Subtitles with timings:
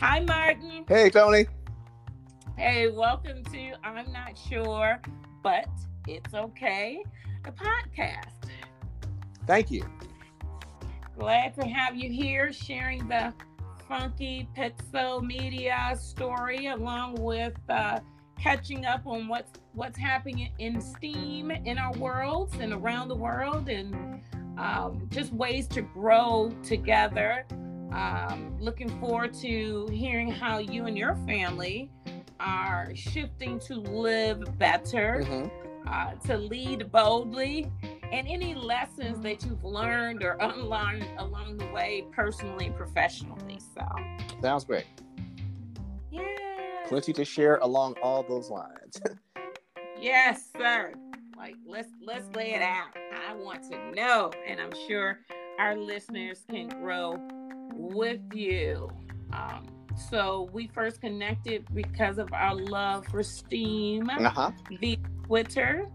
[0.00, 0.84] Hi, Martin.
[0.86, 1.46] Hey, Tony.
[2.56, 5.02] Hey, welcome to I'm Not Sure,
[5.42, 5.68] but
[6.06, 7.02] It's Okay,
[7.44, 8.48] the podcast.
[9.44, 9.84] Thank you.
[11.18, 13.34] Glad to have you here sharing the
[13.88, 17.98] funky Pixel Media story along with uh,
[18.40, 23.68] catching up on what's what's happening in STEAM in our worlds and around the world
[23.68, 24.22] and
[24.58, 27.44] um, just ways to grow together.
[27.92, 31.90] Um, looking forward to hearing how you and your family
[32.38, 35.88] are shifting to live better, mm-hmm.
[35.88, 37.70] uh, to lead boldly,
[38.12, 43.58] and any lessons that you've learned or unlearned along the way, personally and professionally.
[43.74, 43.86] So,
[44.42, 44.86] sounds great.
[46.10, 46.22] Yeah.
[46.86, 49.00] Plenty to share along all those lines.
[50.00, 50.92] yes, sir.
[51.36, 52.88] Like let's let's lay it out.
[53.28, 55.20] I want to know, and I'm sure
[55.58, 57.20] our listeners can grow
[57.78, 58.90] with you.
[59.32, 59.66] Um,
[60.10, 64.50] so we first connected because of our love for STEAM uh-huh.
[64.80, 65.88] via Twitter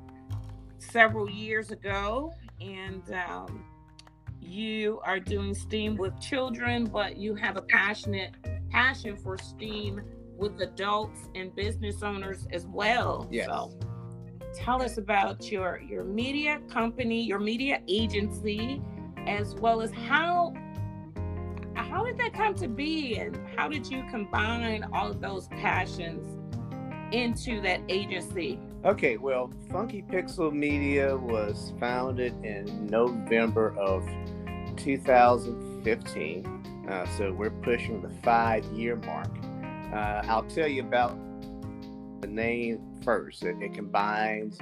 [0.80, 3.63] several years ago, and um,
[4.41, 8.36] you are doing STEAM with children, but you have a passionate
[8.69, 10.02] passion for STEAM
[10.38, 13.27] with adults and business owners as well.
[13.31, 13.45] Yes.
[13.45, 13.71] So
[14.53, 18.81] tell us about your your media company, your media agency,
[19.25, 20.53] as well as how
[21.94, 26.25] how did that come to be and how did you combine all of those passions
[27.13, 28.58] into that agency?
[28.83, 34.03] Okay, well, Funky Pixel Media was founded in November of
[34.75, 36.88] 2015.
[36.89, 39.30] Uh, so we're pushing the five year mark.
[39.94, 41.16] Uh, I'll tell you about
[42.21, 43.44] the name first.
[43.44, 44.58] It, it combines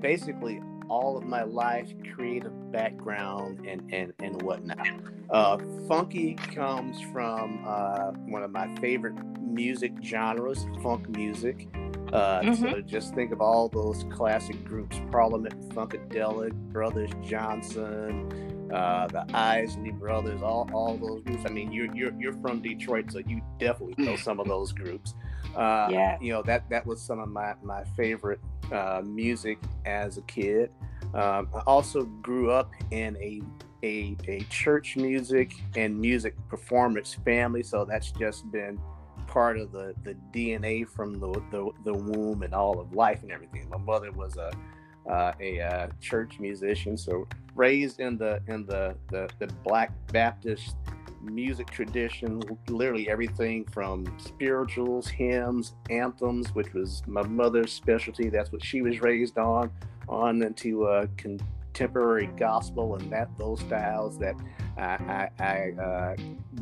[0.00, 4.86] basically all of my life, creative background, and and and whatnot.
[5.30, 11.68] Uh, funky comes from uh, one of my favorite music genres, funk music.
[12.12, 12.54] Uh, mm-hmm.
[12.54, 19.92] So just think of all those classic groups: Parliament, Funkadelic, Brothers Johnson, uh, the Isley
[19.92, 21.44] Brothers, all, all those groups.
[21.46, 25.14] I mean, you're you're you're from Detroit, so you definitely know some of those groups.
[25.56, 26.18] Uh, yeah.
[26.20, 30.70] You know that that was some of my my favorite uh, music as a kid.
[31.14, 33.42] Um, I also grew up in a,
[33.82, 38.78] a a church music and music performance family, so that's just been
[39.26, 43.32] part of the the DNA from the the, the womb and all of life and
[43.32, 43.68] everything.
[43.68, 44.52] My mother was a
[45.10, 50.76] uh, a uh, church musician, so raised in the in the, the the Black Baptist
[51.22, 58.28] music tradition, literally everything from spirituals, hymns, anthems, which was my mother's specialty.
[58.28, 59.70] That's what she was raised on,
[60.08, 64.34] on into uh, contemporary gospel and that those styles that
[64.76, 66.16] I, I, I uh,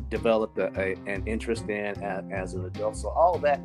[0.09, 2.97] developed a, a, an interest in as, as an adult.
[2.97, 3.59] So all that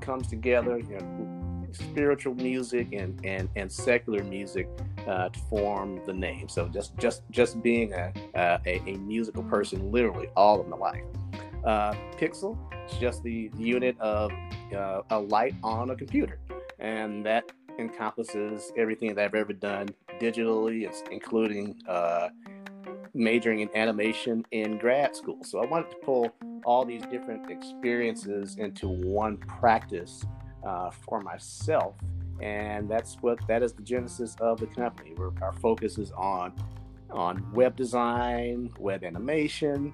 [0.00, 0.78] comes together.
[0.78, 4.68] You know, spiritual music and and, and secular music
[5.06, 6.48] uh, to form the name.
[6.48, 11.04] So just just just being a, a, a musical person, literally all of my life.
[11.64, 12.58] Uh, Pixel
[12.90, 14.32] is just the unit of
[14.76, 16.40] uh, a light on a computer,
[16.78, 17.44] and that
[17.82, 19.88] encompasses everything that I've ever done
[20.20, 22.28] digitally, including uh,
[23.14, 25.44] majoring in animation in grad school.
[25.44, 26.34] So I wanted to pull
[26.64, 30.24] all these different experiences into one practice
[30.64, 31.96] uh, for myself.
[32.40, 35.14] And that's what that is the genesis of the company.
[35.42, 36.54] Our focus is on
[37.10, 39.92] on web design, web animation,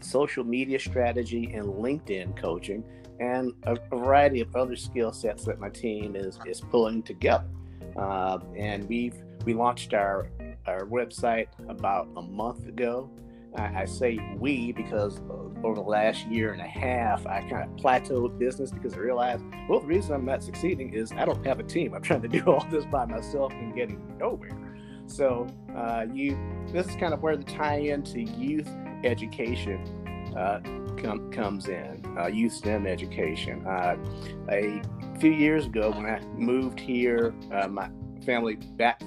[0.00, 2.84] social media strategy, and LinkedIn coaching,
[3.20, 7.48] and a, variety of other skill sets that my team is is pulling together.
[7.96, 10.28] Uh, and we've we launched our
[10.66, 13.10] our website about a month ago,
[13.56, 15.20] I, I say we because
[15.62, 19.44] over the last year and a half, I kind of plateaued business because I realized,
[19.68, 21.94] well, the reason I'm not succeeding is I don't have a team.
[21.94, 24.56] I'm trying to do all this by myself and getting nowhere.
[25.06, 25.46] So
[25.76, 26.38] uh, you,
[26.72, 28.68] this is kind of where the tie-in to youth
[29.04, 29.84] education
[30.36, 30.60] uh,
[30.96, 33.66] com- comes in, uh, youth STEM education.
[33.66, 33.96] Uh,
[34.50, 34.82] a
[35.18, 37.88] few years ago, when I moved here, uh, my
[38.24, 39.00] family back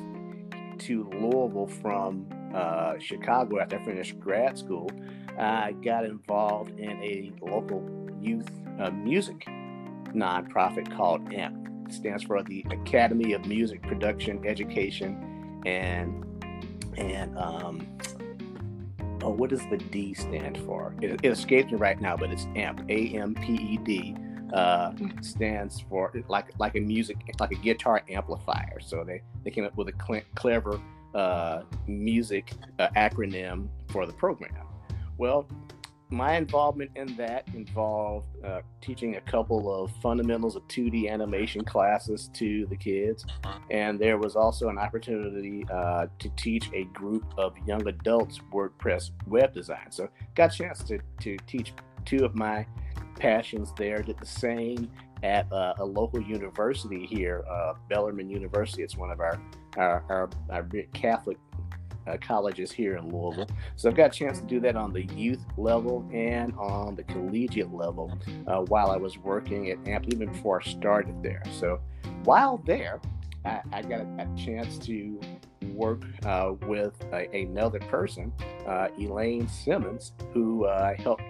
[0.79, 4.89] to Louisville from uh, Chicago after I finished grad school,
[5.37, 7.83] I got involved in a local
[8.21, 9.45] youth uh, music
[10.13, 11.67] nonprofit called AMP.
[11.87, 16.23] It stands for the Academy of Music Production Education and
[16.97, 17.87] and um,
[19.23, 20.93] oh, what does the D stand for?
[21.01, 22.89] It, it escapes me right now, but it's AMP.
[22.89, 24.15] A M P E D
[24.53, 28.79] uh, stands for like like a music like a guitar amplifier.
[28.79, 30.79] So they they came up with a cl- clever
[31.13, 34.53] uh, music uh, acronym for the program.
[35.17, 35.47] Well,
[36.09, 42.29] my involvement in that involved uh, teaching a couple of fundamentals of 2D animation classes
[42.33, 43.25] to the kids.
[43.69, 49.11] And there was also an opportunity uh, to teach a group of young adults WordPress
[49.27, 49.91] web design.
[49.91, 51.73] So, got a chance to, to teach
[52.05, 52.65] two of my
[53.19, 54.01] passions there.
[54.01, 54.89] Did the same
[55.23, 58.83] at uh, a local university here, uh, Bellarmine University.
[58.83, 59.41] It's one of our,
[59.77, 61.37] our, our, our Catholic
[62.07, 63.49] uh, colleges here in Louisville.
[63.75, 67.03] So I've got a chance to do that on the youth level and on the
[67.03, 68.17] collegiate level
[68.47, 71.43] uh, while I was working at AMP, even before I started there.
[71.59, 71.79] So
[72.23, 72.99] while there,
[73.45, 75.19] I, I got a, a, chance to
[75.73, 78.33] work uh, with a, another person,
[78.65, 81.23] uh, Elaine Simmons, who I uh, helped.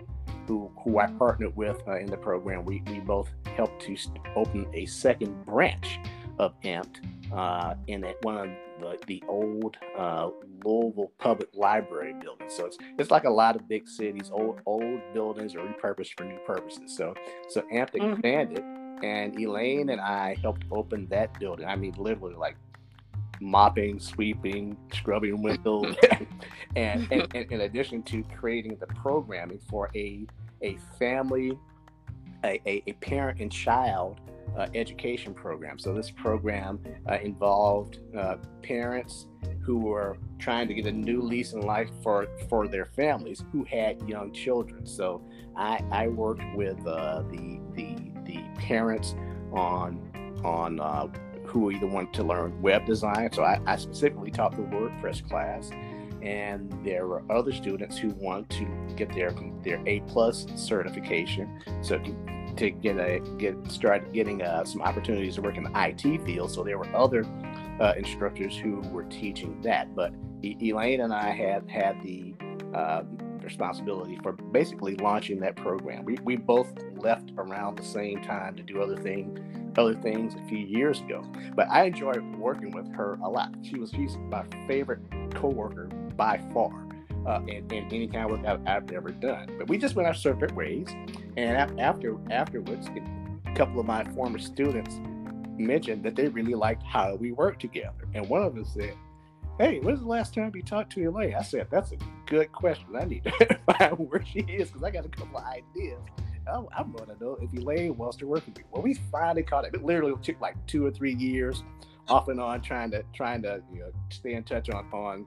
[0.48, 2.64] Who, who I partnered with uh, in the program.
[2.64, 3.28] We, we both
[3.58, 3.98] helped to
[4.38, 6.00] open a second branch
[6.40, 6.98] of AMP
[7.34, 10.30] uh, in one of the, the old uh,
[10.64, 12.50] Louisville Public Library building.
[12.50, 16.24] So it's it's like a lot of big cities, old old buildings are repurposed for
[16.24, 16.96] new purposes.
[16.96, 17.14] So
[17.50, 18.12] so AMP mm-hmm.
[18.14, 19.06] expanded, mm-hmm.
[19.06, 21.66] and Elaine and I helped open that building.
[21.66, 22.58] I mean, literally like
[23.40, 25.96] mopping, sweeping, scrubbing windows,
[26.76, 30.26] and, and, and, in addition to creating the programming for a
[30.64, 31.58] a family,
[32.44, 34.20] a, a, a parent and child
[34.58, 35.80] uh, education program.
[35.80, 36.80] So this program
[37.10, 39.28] uh, involved uh, parents
[39.62, 43.64] who were trying to get a new lease in life for for their families who
[43.66, 44.86] had young children.
[44.86, 45.22] So
[45.56, 47.96] I, I worked with uh, the the
[48.26, 49.16] the parents
[49.52, 51.08] on on uh,
[51.46, 53.32] who either wanted to learn web design.
[53.34, 55.72] So I, I specifically taught the WordPress class
[56.22, 58.66] and there were other students who want to
[58.96, 59.34] get their
[59.64, 61.62] their A plus certification.
[61.82, 62.00] So
[62.58, 66.52] to get a get started getting uh, some opportunities to work in the IT field.
[66.52, 67.26] So there were other
[67.80, 69.96] uh, instructors who were teaching that.
[69.96, 70.14] But
[70.44, 72.34] e- Elaine and I had had the
[72.74, 73.04] uh,
[73.42, 76.04] responsibility for basically launching that program.
[76.04, 79.40] We, we both left around the same time to do other things
[79.78, 81.24] other things a few years ago.
[81.56, 83.54] But I enjoyed working with her a lot.
[83.62, 85.00] She was she's my favorite
[85.36, 86.87] coworker by far
[87.28, 89.56] uh, in, in, any kind of work I've, I've, ever done.
[89.58, 90.88] But we just went our separate ways,
[91.36, 92.88] and after afterwards,
[93.46, 95.00] a couple of my former students
[95.58, 98.94] mentioned that they really liked how we worked together, and one of them said.
[99.60, 101.34] Hey, when's the last time you talked to Elaine?
[101.34, 101.98] I said, That's a
[102.28, 102.86] good question.
[102.96, 105.98] I need to find where she is because I got a couple of ideas.
[106.48, 108.64] I'm, I'm going to know if Elaine wants to work with me.
[108.72, 109.74] Well, we finally caught it.
[109.74, 111.64] It literally took like two or three years
[112.08, 115.26] off and on trying to trying to you know stay in touch on on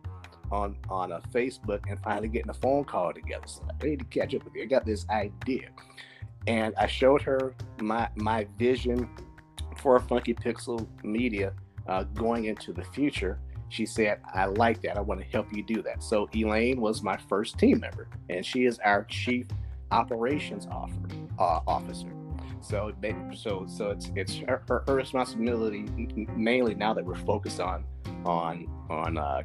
[0.51, 3.47] on on a Facebook and finally getting a phone call together.
[3.47, 4.63] So I need to catch up with you.
[4.63, 5.69] I got this idea,
[6.47, 9.09] and I showed her my my vision
[9.77, 11.53] for Funky Pixel Media
[11.87, 13.39] uh, going into the future.
[13.69, 14.97] She said, "I like that.
[14.97, 18.45] I want to help you do that." So Elaine was my first team member, and
[18.45, 19.47] she is our chief
[19.91, 22.20] operations uh, officer.
[22.63, 22.93] So,
[23.35, 25.83] so, so it's it's her, her, responsibility
[26.37, 27.85] mainly now that we're focused on
[28.25, 29.43] on on uh,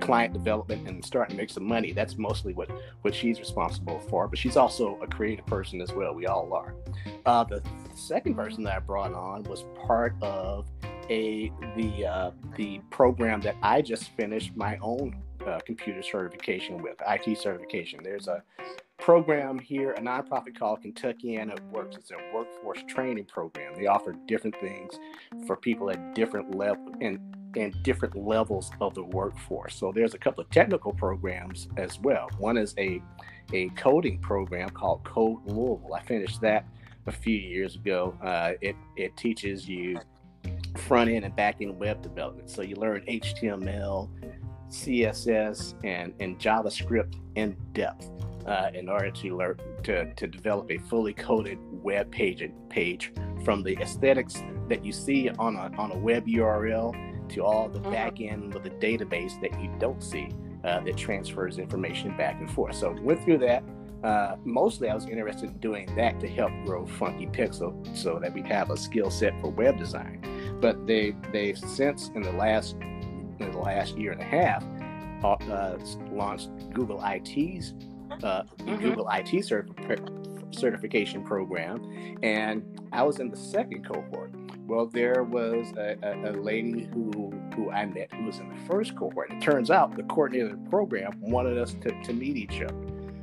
[0.00, 1.92] client development and starting to make some money.
[1.92, 2.70] That's mostly what
[3.02, 4.28] what she's responsible for.
[4.28, 6.14] But she's also a creative person as well.
[6.14, 6.74] We all are.
[7.24, 7.62] Uh, the
[7.94, 10.66] second person that I brought on was part of
[11.08, 16.96] a the uh, the program that I just finished my own uh, computer certification with
[17.06, 18.00] IT certification.
[18.02, 18.42] There's a
[18.98, 21.96] program here, a nonprofit called Kentuckiana Works.
[21.96, 23.74] It's a workforce training program.
[23.76, 24.98] They offer different things
[25.46, 27.18] for people at different level and
[27.56, 29.74] and different levels of the workforce.
[29.76, 32.28] So there's a couple of technical programs as well.
[32.38, 33.00] One is a
[33.52, 35.94] a coding program called Code Louisville.
[35.94, 36.66] I finished that
[37.06, 38.16] a few years ago.
[38.22, 39.98] Uh, it it teaches you
[40.76, 42.50] front end and back end web development.
[42.50, 44.08] So you learn HTML,
[44.68, 48.10] CSS, and and JavaScript in depth.
[48.46, 53.12] Uh, in order to learn to, to develop a fully coded web page page
[53.44, 56.94] from the aesthetics that you see on a, on a web URL
[57.28, 57.90] to all the mm-hmm.
[57.90, 60.28] back end with a database that you don't see
[60.64, 62.76] uh, that transfers information back and forth.
[62.76, 63.62] So went through that.
[64.04, 68.32] Uh, mostly, I was interested in doing that to help grow Funky Pixel, so that
[68.32, 70.22] we'd have a skill set for web design.
[70.60, 74.64] But they they've since in the last in the last year and a half
[75.24, 75.76] uh
[76.12, 77.74] launched Google IT's
[78.22, 78.76] uh, mm-hmm.
[78.76, 84.32] Google IT certif- certification program, and I was in the second cohort.
[84.66, 88.60] Well, there was a, a, a, lady who who I met who was in the
[88.66, 89.30] first cohort.
[89.30, 92.74] It turns out the coordinator of the program wanted us to, to meet each other.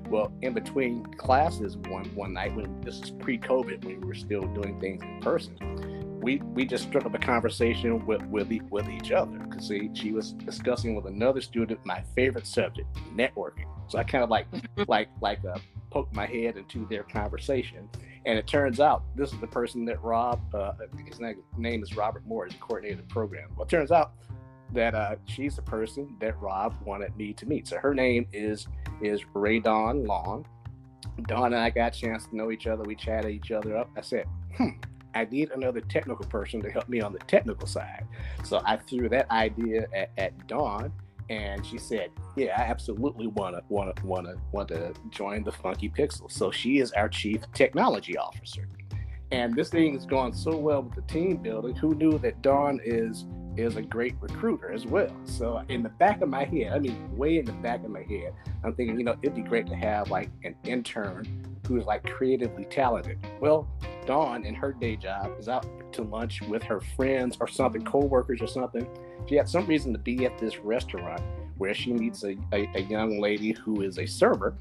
[0.10, 4.44] Well, in between classes one one night when this is pre-COVID, when we were still
[4.54, 5.58] doing things in person,
[6.22, 10.32] we we just struck up a conversation with with, with each other because she was
[10.34, 13.73] discussing with another student my favorite subject, networking.
[13.88, 14.48] So I kind of like
[14.88, 15.58] like like uh,
[15.92, 17.90] poke my head into their conversation.
[18.26, 20.74] And it turns out this is the person that Rob, uh,
[21.06, 23.50] his name, name is Robert Moore, is the coordinator of the program.
[23.56, 24.14] Well, it turns out
[24.72, 27.68] that uh, she's the person that Rob wanted me to meet.
[27.68, 28.68] So her name is
[29.02, 30.46] is Ray Dawn Long.
[31.28, 32.84] Dawn and I got a chance to know each other.
[32.84, 33.90] We chatted each other up.
[33.96, 34.26] I said,
[34.56, 34.70] hmm,
[35.14, 38.06] I need another technical person to help me on the technical side.
[38.44, 40.92] So I threw that idea at, at Dawn,
[41.30, 46.32] and she said, "Yeah, I absolutely to want to want to join the Funky Pixel."
[46.32, 48.68] So she is our chief technology officer,
[49.32, 51.76] and this thing is going so well with the team building.
[51.76, 53.26] Who knew that Dawn is
[53.56, 55.16] is a great recruiter as well.
[55.26, 58.02] So in the back of my head, I mean, way in the back of my
[58.02, 62.04] head, I'm thinking, you know, it'd be great to have like an intern who's like
[62.04, 63.20] creatively talented.
[63.40, 63.68] Well,
[64.06, 68.42] Dawn in her day job is out to lunch with her friends or something, co-workers
[68.42, 68.88] or something.
[69.28, 71.22] She had some reason to be at this restaurant
[71.58, 74.56] where she meets a, a, a young lady who is a server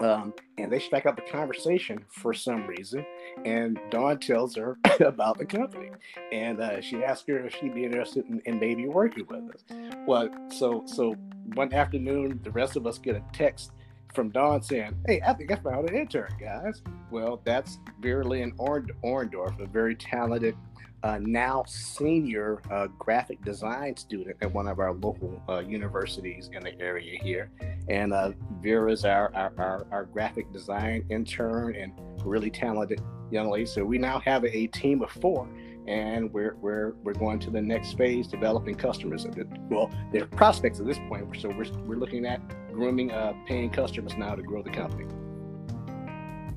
[0.00, 3.04] um, and they strike up a conversation for some reason.
[3.44, 5.90] And Dawn tells her about the company.
[6.32, 9.64] And uh, she asks her if she'd be interested in, in, maybe working with us.
[10.06, 11.14] Well, so so
[11.54, 13.72] one afternoon, the rest of us get a text
[14.16, 16.82] from Dawn saying, Hey, I think I found an intern, guys.
[17.10, 20.56] Well, that's Vera Lynn Orndorff, a very talented
[21.02, 26.62] uh, now senior uh, graphic design student at one of our local uh, universities in
[26.62, 27.50] the area here.
[27.88, 31.92] And uh, Vera's our, our, our, our, graphic design intern and
[32.24, 33.00] really talented
[33.30, 33.66] young lady.
[33.66, 35.48] So we now have a, team of four.
[35.86, 39.24] And we're, we're, we're going to the next phase, developing customers.
[39.70, 41.36] Well, they're prospects at this point.
[41.40, 42.40] So we're, we're looking at
[42.72, 45.06] grooming uh, paying customers now to grow the company.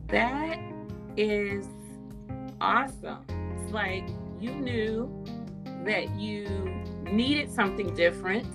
[0.07, 0.59] That
[1.15, 1.67] is
[2.59, 3.23] awesome.
[3.29, 4.07] It's like
[4.41, 5.23] you knew
[5.85, 6.47] that you
[7.11, 8.47] needed something different.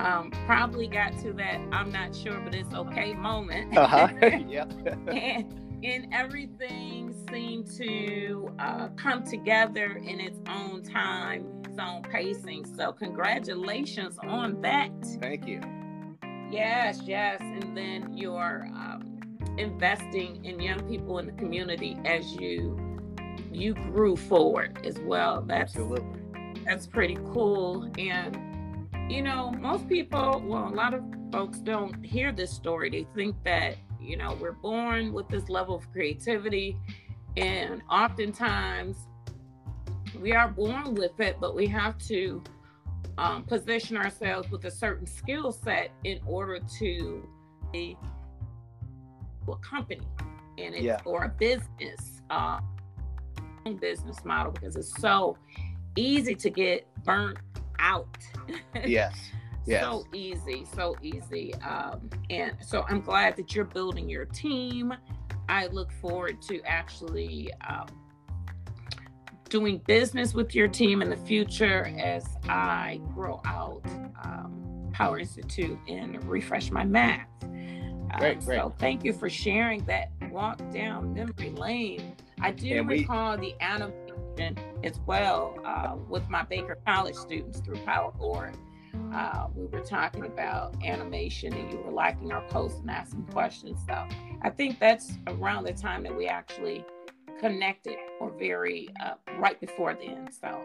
[0.00, 3.76] Um, probably got to that I'm not sure, but it's okay moment.
[3.76, 4.08] uh-huh.
[4.48, 4.72] yep.
[5.08, 12.64] and, and everything seemed to uh, come together in its own time, its own pacing.
[12.76, 14.92] So, congratulations on that.
[15.20, 15.60] Thank you.
[16.50, 17.40] Yes, yes.
[17.40, 19.18] And then you're um,
[19.58, 22.87] investing in young people in the community as you
[23.52, 25.42] you grew forward as well.
[25.42, 26.20] That's Absolutely.
[26.64, 27.90] that's pretty cool.
[27.98, 28.38] And
[29.10, 31.02] you know, most people, well, a lot of
[31.32, 32.90] folks don't hear this story.
[32.90, 36.76] They think that, you know, we're born with this level of creativity
[37.36, 38.96] and oftentimes
[40.20, 42.42] we are born with it, but we have to
[43.16, 47.28] um, position ourselves with a certain skill set in order to
[47.72, 47.96] be
[49.48, 50.06] a company
[50.58, 50.98] and it's yeah.
[51.04, 52.22] or a business.
[52.30, 52.60] Uh,
[53.78, 55.36] business model because it's so
[55.96, 57.38] easy to get burnt
[57.78, 58.16] out.
[58.84, 59.14] yes.
[59.66, 59.84] Yes.
[59.84, 61.54] So easy, so easy.
[61.56, 64.94] Um, and so I'm glad that you're building your team.
[65.48, 67.86] I look forward to actually um,
[69.50, 73.82] doing business with your team in the future as I grow out
[74.24, 77.26] um, Power Institute and refresh my math.
[77.40, 77.50] Great,
[78.10, 78.42] um, great.
[78.42, 83.54] So thank you for sharing that walk down memory lane I do and recall we,
[83.58, 88.54] the animation as well uh, with my Baker College students through PowerBoard.
[89.12, 93.80] Uh, we were talking about animation and you were liking our posts and asking questions.
[93.86, 94.06] So
[94.42, 96.84] I think that's around the time that we actually
[97.40, 100.28] connected or very uh, right before then.
[100.30, 100.62] So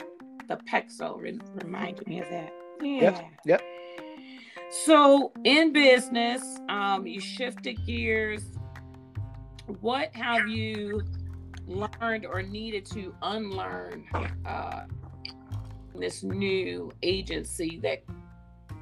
[0.47, 2.53] the Pexo re- reminded me of that.
[2.81, 3.01] Yeah.
[3.01, 3.25] Yep.
[3.45, 3.61] Yep.
[4.85, 8.43] So in business, um, you shifted gears.
[9.79, 11.03] What have you
[11.67, 14.05] learned or needed to unlearn
[14.45, 14.81] uh,
[15.95, 18.03] this new agency that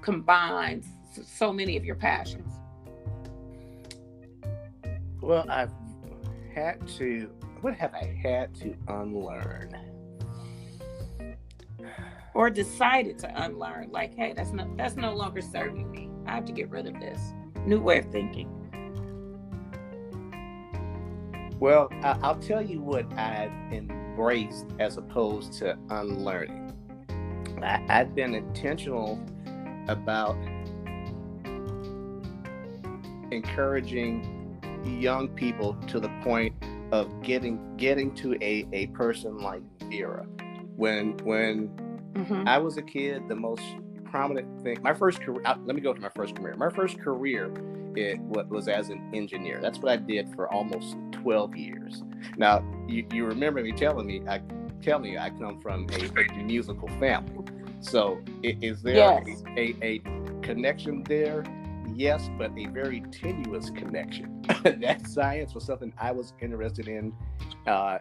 [0.02, 0.88] combines
[1.26, 2.54] so many of your passions?
[5.22, 5.72] Well, I've
[6.54, 7.30] had to.
[7.62, 9.78] What have I had to unlearn?
[12.34, 13.92] Or decided to unlearn?
[13.92, 16.10] Like, hey, that's no that's no longer serving me.
[16.26, 17.20] I have to get rid of this.
[17.66, 18.61] New way of thinking.
[21.62, 26.74] Well, I'll tell you what I've embraced as opposed to unlearning.
[27.62, 29.24] I've been intentional
[29.88, 30.36] about
[33.30, 36.56] encouraging young people to the point
[36.92, 40.26] of getting getting to a, a person like Vera.
[40.78, 41.68] When when
[42.14, 42.48] mm-hmm.
[42.48, 43.62] I was a kid, the most
[44.06, 45.44] prominent thing, my first career.
[45.46, 46.56] Let me go to my first career.
[46.58, 47.54] My first career
[47.96, 49.60] it was as an engineer.
[49.62, 52.04] That's what I did for almost 12 years.
[52.38, 54.42] Now, you, you remember me telling me, I
[54.82, 57.46] tell me I come from a, a musical family.
[57.80, 59.44] So, is there yes.
[59.58, 60.00] a, a,
[60.42, 61.44] connection there?
[61.96, 64.44] yes, but a very tenuous connection.
[64.64, 67.14] that science was something I was interested in.
[67.68, 68.00] Uh,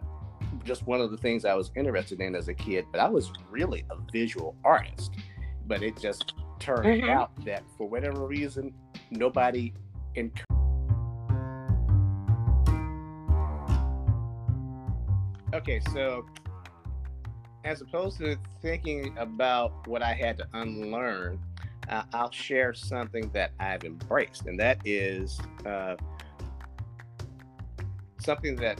[0.63, 3.31] just one of the things I was interested in as a kid, but I was
[3.49, 5.15] really a visual artist.
[5.67, 7.09] But it just turned mm-hmm.
[7.09, 8.73] out that for whatever reason,
[9.09, 9.73] nobody
[10.15, 10.31] in
[15.53, 16.25] Okay, so
[17.65, 21.39] as opposed to thinking about what I had to unlearn,
[21.89, 25.95] uh, I'll share something that I've embraced, and that is uh,
[28.19, 28.79] something that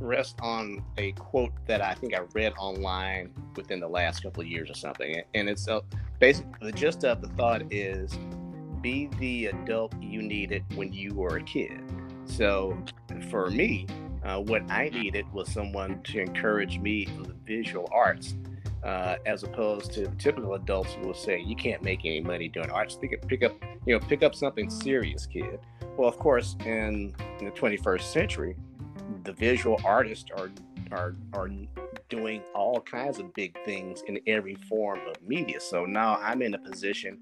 [0.00, 4.48] rests on a quote that I think I read online within the last couple of
[4.48, 5.22] years or something.
[5.34, 5.80] And it's uh,
[6.18, 8.18] basically the gist of the thought is
[8.80, 11.80] be the adult you needed when you were a kid.
[12.24, 12.76] So
[13.30, 13.86] for me,
[14.24, 18.34] uh, what I needed was someone to encourage me in the visual arts,
[18.84, 22.70] uh, as opposed to typical adults who will say, "You can't make any money doing
[22.70, 22.96] arts.
[22.96, 23.52] Pick up, pick up,
[23.86, 25.60] you know, pick up something serious, kid."
[25.96, 28.56] Well, of course, in, in the 21st century,
[29.24, 30.50] the visual artists are
[30.90, 31.48] are are
[32.08, 35.60] doing all kinds of big things in every form of media.
[35.60, 37.18] So now I'm in a position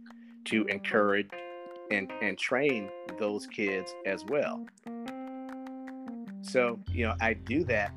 [0.46, 1.28] to encourage
[1.90, 4.66] and and train those kids as well.
[6.50, 7.92] So, you know, I do that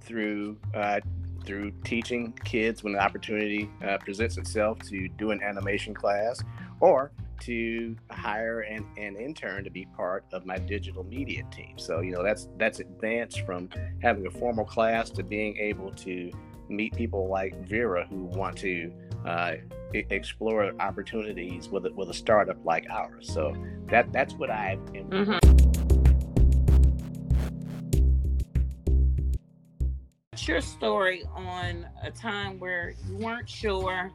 [0.00, 1.00] through uh,
[1.44, 6.42] through teaching kids when the opportunity uh, presents itself to do an animation class
[6.80, 11.78] or to hire an, an intern to be part of my digital media team.
[11.78, 13.70] So, you know, that's that's advanced from
[14.02, 16.30] having a formal class to being able to
[16.68, 18.92] meet people like Vera who want to
[19.24, 19.54] uh,
[19.94, 23.32] explore opportunities with a, with a startup like ours.
[23.32, 24.80] So that that's what I've.
[24.92, 25.67] Mm-hmm.
[30.46, 34.12] Your story on a time where you weren't sure,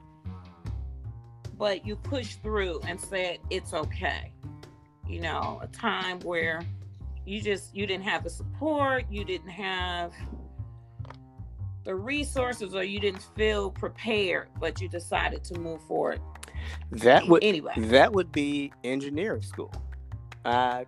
[1.58, 4.32] but you pushed through and said it's okay.
[5.08, 6.62] You know, a time where
[7.25, 10.14] you just you didn't have the support, you didn't have
[11.83, 16.22] the resources, or you didn't feel prepared, but you decided to move forward.
[16.92, 17.74] That would anyway.
[17.75, 19.74] That would be engineering school.
[20.46, 20.86] Uh,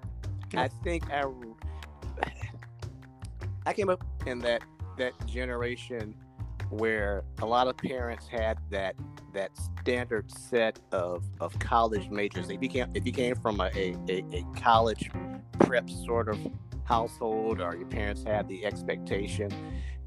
[0.55, 1.23] I think I
[3.65, 4.61] I came up in that
[4.97, 6.15] that generation
[6.69, 8.95] where a lot of parents had that
[9.33, 12.49] that standard set of, of college majors.
[12.49, 15.09] If you came if you came from a, a, a college
[15.59, 16.39] prep sort of
[16.85, 19.51] household or your parents had the expectation,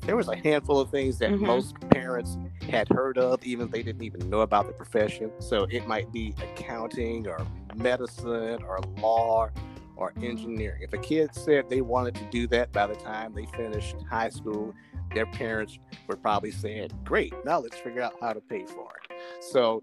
[0.02, 1.46] there was a handful of things that mm-hmm.
[1.46, 5.30] most parents had heard of, even if they didn't even know about the profession.
[5.38, 7.46] So it might be accounting or
[7.76, 9.50] medicine or law
[9.98, 10.82] or engineering.
[10.82, 14.30] If a kid said they wanted to do that by the time they finished high
[14.30, 14.72] school,
[15.14, 19.18] their parents were probably saying, "Great, now let's figure out how to pay for it."
[19.40, 19.82] So,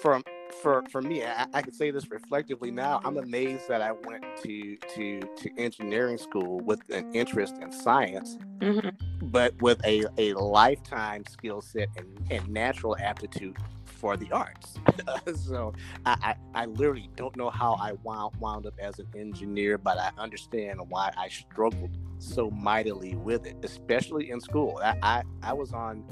[0.00, 0.22] from
[0.62, 3.00] for for me, I, I can say this reflectively now.
[3.04, 8.38] I'm amazed that I went to to to engineering school with an interest in science,
[8.58, 8.88] mm-hmm.
[9.26, 13.56] but with a a lifetime skill set and, and natural aptitude
[14.04, 14.74] for the arts.
[15.46, 15.72] so
[16.04, 19.96] I, I, I, literally don't know how I wound, wound up as an engineer, but
[19.96, 24.78] I understand why I struggled so mightily with it, especially in school.
[24.84, 26.04] I, I, I was on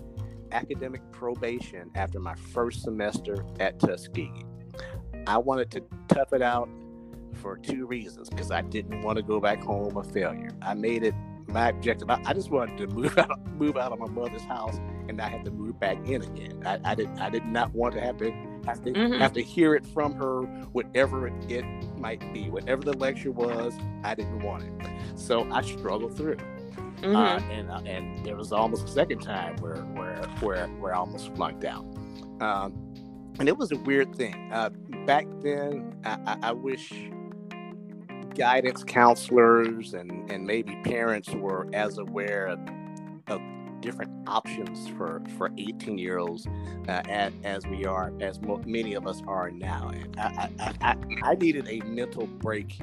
[0.52, 4.42] academic probation after my first semester at Tuskegee.
[5.26, 6.70] I wanted to tough it out
[7.42, 10.52] for two reasons because I didn't want to go back home a failure.
[10.62, 11.14] I made it
[11.52, 12.10] my objective.
[12.10, 15.28] I, I, just wanted to move out, move out of my mother's house, and I
[15.28, 16.62] had to move back in again.
[16.64, 18.30] I, I did, I did not want to have to
[18.64, 19.20] have to mm-hmm.
[19.20, 21.64] have to hear it from her, whatever it
[21.98, 23.74] might be, whatever the lecture was.
[24.04, 26.36] I didn't want it, so I struggled through.
[26.36, 27.16] Mm-hmm.
[27.16, 30.98] Uh, and uh, and there was almost a second time where where where where I
[30.98, 31.84] almost flunked out.
[32.40, 32.74] Um,
[33.38, 34.52] and it was a weird thing.
[34.52, 34.70] Uh,
[35.06, 36.92] back then, I, I, I wish
[38.34, 42.60] guidance counselors and, and maybe parents were as aware of,
[43.28, 43.40] of
[43.80, 46.46] different options for, for 18 year olds
[46.88, 49.88] uh, as, as, we are, as mo- many of us are now.
[49.88, 52.80] And I, I, I, I needed a mental break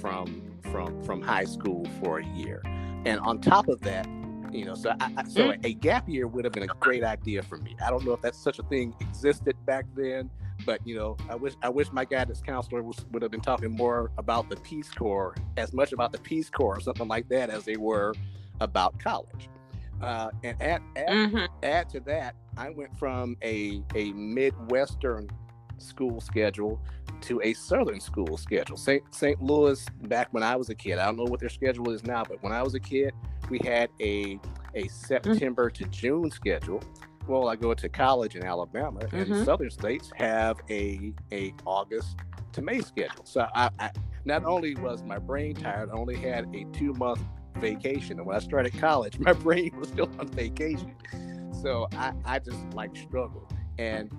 [0.00, 2.62] from from from high school for a year,
[3.04, 4.06] and on top of that,
[4.52, 5.64] you know, so I, so mm.
[5.64, 7.76] a gap year would have been a great idea for me.
[7.84, 10.30] I don't know if that such a thing existed back then,
[10.64, 13.70] but you know, I wish I wish my guidance counselor was, would have been talking
[13.70, 17.50] more about the Peace Corps, as much about the Peace Corps or something like that,
[17.50, 18.14] as they were
[18.60, 19.48] about college.
[20.00, 21.44] Uh, and add add, mm-hmm.
[21.62, 25.28] add to that, I went from a a midwestern
[25.78, 26.80] school schedule
[27.20, 28.76] to a southern school schedule.
[28.76, 29.02] St.
[29.12, 29.40] St.
[29.42, 32.22] Louis, back when I was a kid, I don't know what their schedule is now,
[32.24, 33.12] but when I was a kid,
[33.50, 34.38] we had a
[34.74, 34.90] a mm.
[34.90, 35.84] September mm-hmm.
[35.84, 36.82] to June schedule
[37.28, 39.32] well, I go to college in Alabama, mm-hmm.
[39.32, 42.16] and southern states have a a August
[42.52, 43.24] to May schedule.
[43.24, 43.90] So I, I
[44.24, 47.20] not only was my brain tired, I only had a two month
[47.56, 48.18] vacation.
[48.18, 50.94] And when I started college, my brain was still on vacation.
[51.62, 53.52] So I, I just like struggled.
[53.78, 54.10] And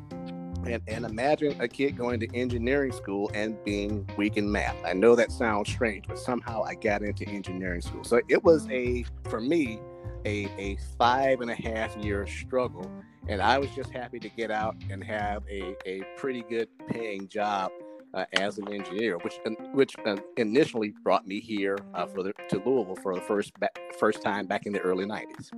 [0.66, 4.76] and, and imagine a kid going to engineering school and being weak in math.
[4.86, 8.04] I know that sounds strange, but somehow I got into engineering school.
[8.04, 9.80] So it was a, for me,
[10.26, 12.92] a, a five and a half year struggle.
[13.28, 17.28] And I was just happy to get out and have a, a pretty good paying
[17.28, 17.72] job
[18.14, 19.40] uh, as an engineer, which
[19.74, 23.70] which uh, initially brought me here uh, for the, to Louisville for the first ba-
[24.00, 25.52] first time back in the early '90s.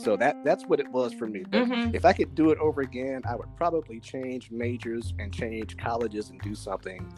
[0.00, 1.40] So that that's what it was for me.
[1.40, 1.94] Mm-hmm.
[1.94, 6.30] If I could do it over again, I would probably change majors and change colleges
[6.30, 7.12] and do something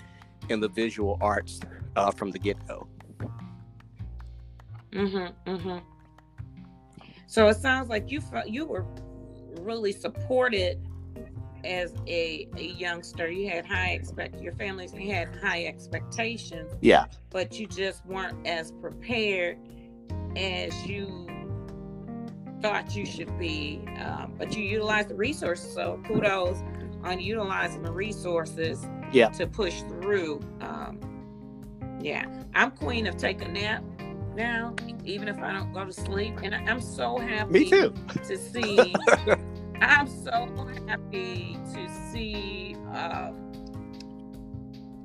[0.49, 1.61] in the visual arts
[1.95, 2.89] uh, from the get go.
[4.93, 5.33] Mhm.
[5.47, 5.83] Mhm.
[7.33, 8.85] So it sounds like you felt you were
[9.59, 10.79] really supported
[11.65, 16.75] as a, a youngster, you had high expect your families had high expectations.
[16.83, 17.07] Yeah.
[17.31, 19.57] But you just weren't as prepared
[20.37, 21.27] as you
[22.61, 23.83] thought you should be.
[23.99, 25.73] Um, but you utilized the resources.
[25.73, 26.59] So kudos
[27.03, 29.31] on utilizing the resources yeah.
[29.31, 30.43] to push through.
[30.61, 31.01] Um,
[31.99, 32.27] yeah.
[32.55, 33.83] I'm queen of take a nap
[34.35, 36.41] now, even if I don't go to sleep.
[36.43, 37.95] And I, am so happy Me too.
[38.27, 38.95] to see
[39.83, 40.49] I'm so
[40.87, 43.33] happy to see, uh,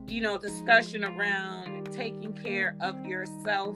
[0.07, 3.75] you know, discussion around taking care of yourself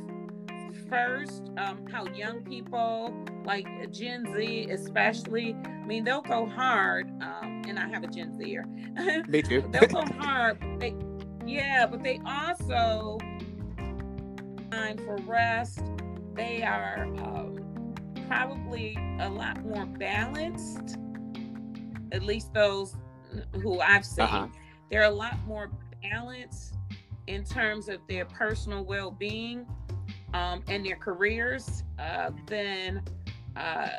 [0.87, 1.49] first.
[1.57, 7.09] Um, how young people, like Gen Z especially, I mean, they'll go hard.
[7.21, 8.65] Um, and I have a Gen Zer.
[9.27, 9.63] Me too.
[9.71, 10.59] they'll go hard.
[10.79, 10.93] They,
[11.47, 13.17] yeah, but they also
[14.71, 15.81] time for rest.
[16.34, 17.03] They are.
[17.03, 17.71] Um,
[18.27, 20.97] probably a lot more balanced.
[22.13, 22.95] At least those
[23.62, 24.47] who I've seen, uh-huh.
[24.89, 25.69] they're a lot more
[26.01, 26.75] balanced
[27.27, 29.65] in terms of their personal well-being
[30.34, 33.03] um, and their careers uh, than
[33.57, 33.89] uh,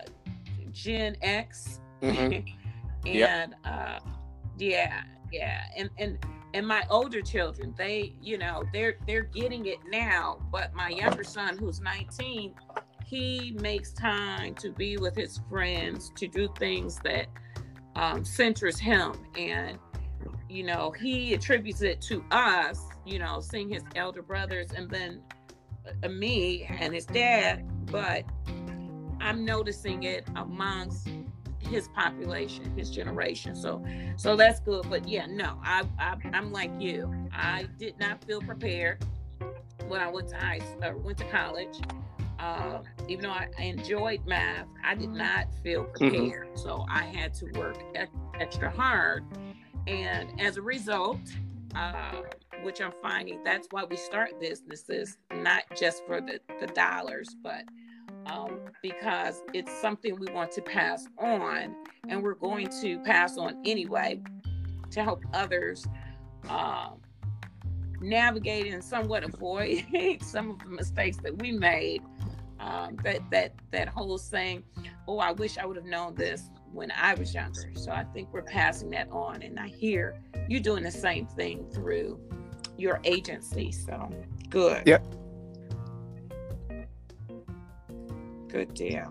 [0.71, 1.81] Gen X.
[2.01, 2.49] Mm-hmm.
[3.07, 3.53] and yep.
[3.65, 3.99] uh,
[4.59, 6.19] yeah, yeah, and and
[6.55, 10.39] and my older children, they, you know, they're they're getting it now.
[10.51, 12.55] But my younger son, who's 19,
[13.07, 17.27] he makes time to be with his friends, to do things that
[17.97, 19.13] um, centers him.
[19.37, 19.79] And,
[20.49, 25.21] you know, he attributes it to us, you know, seeing his elder brothers and then
[26.03, 27.67] uh, me and his dad.
[27.91, 28.25] But
[29.21, 31.09] I'm noticing it amongst
[31.69, 33.55] his population, his generation.
[33.55, 33.85] So,
[34.17, 34.89] so that's good.
[34.89, 37.13] But yeah, no, I, I I'm like you.
[37.33, 39.05] I did not feel prepared
[39.89, 41.81] when I went to high, uh, went to college
[42.43, 46.11] uh, even though I enjoyed math, I did not feel mm-hmm.
[46.11, 46.49] prepared.
[46.49, 46.57] Mm-hmm.
[46.57, 47.77] So I had to work
[48.39, 49.25] extra hard.
[49.87, 51.21] And as a result,
[51.75, 52.23] uh,
[52.63, 57.65] which I'm finding that's why we start businesses, not just for the, the dollars, but
[58.27, 61.75] um, because it's something we want to pass on
[62.09, 64.21] and we're going to pass on anyway
[64.91, 65.87] to help others
[66.49, 66.91] uh,
[68.01, 69.85] navigate and somewhat avoid
[70.21, 72.03] some of the mistakes that we made
[72.63, 74.63] um, that that that whole saying,
[75.09, 78.33] "Oh, I wish I would have known this when I was younger." So I think
[78.33, 82.21] we're passing that on, and I hear you doing the same thing through
[82.79, 83.73] your agency.
[83.73, 84.11] So
[84.49, 84.85] good.
[84.87, 85.05] Yep.
[88.53, 89.11] Good deal.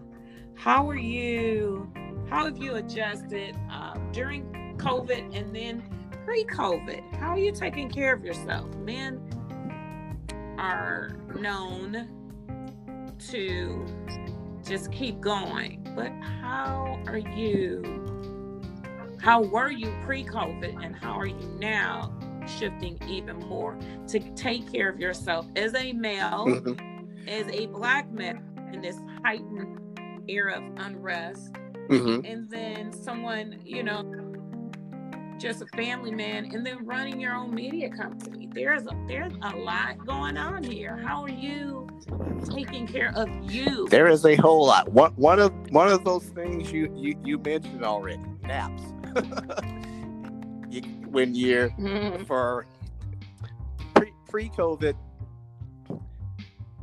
[0.54, 1.92] How are you?
[2.30, 5.84] How have you adjusted uh, during COVID and then
[6.26, 7.16] pre-COVID?
[7.16, 8.72] How are you taking care of yourself?
[8.76, 9.20] Men
[10.60, 12.08] are known
[13.32, 13.86] to
[14.64, 15.92] just keep going.
[15.96, 17.82] But how are you?
[19.20, 22.14] How were you pre COVID and how are you now
[22.46, 23.76] shifting even more
[24.10, 27.28] to take care of yourself as a male, mm-hmm.
[27.28, 29.80] as a black man in this heightened
[30.28, 31.54] era of unrest?
[31.90, 32.26] Mm-hmm.
[32.26, 34.04] And then someone, you know,
[35.42, 38.48] just a family man and then running your own media company.
[38.54, 40.98] There's a, there's a lot going on here.
[40.98, 41.88] How are you
[42.48, 43.88] taking care of you?
[43.90, 44.92] There is a whole lot.
[44.92, 48.84] One one of one of those things you you, you mentioned already, naps.
[50.70, 52.24] you, when you're mm-hmm.
[52.26, 52.68] for
[53.96, 54.96] pre pre COVID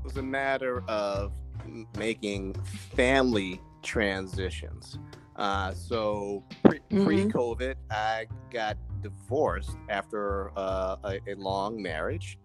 [0.03, 1.33] was a matter of
[1.97, 2.55] making
[2.95, 4.99] family transitions.
[5.37, 7.29] Uh, so pre mm-hmm.
[7.29, 12.39] COVID, I got divorced after uh, a, a, long marriage,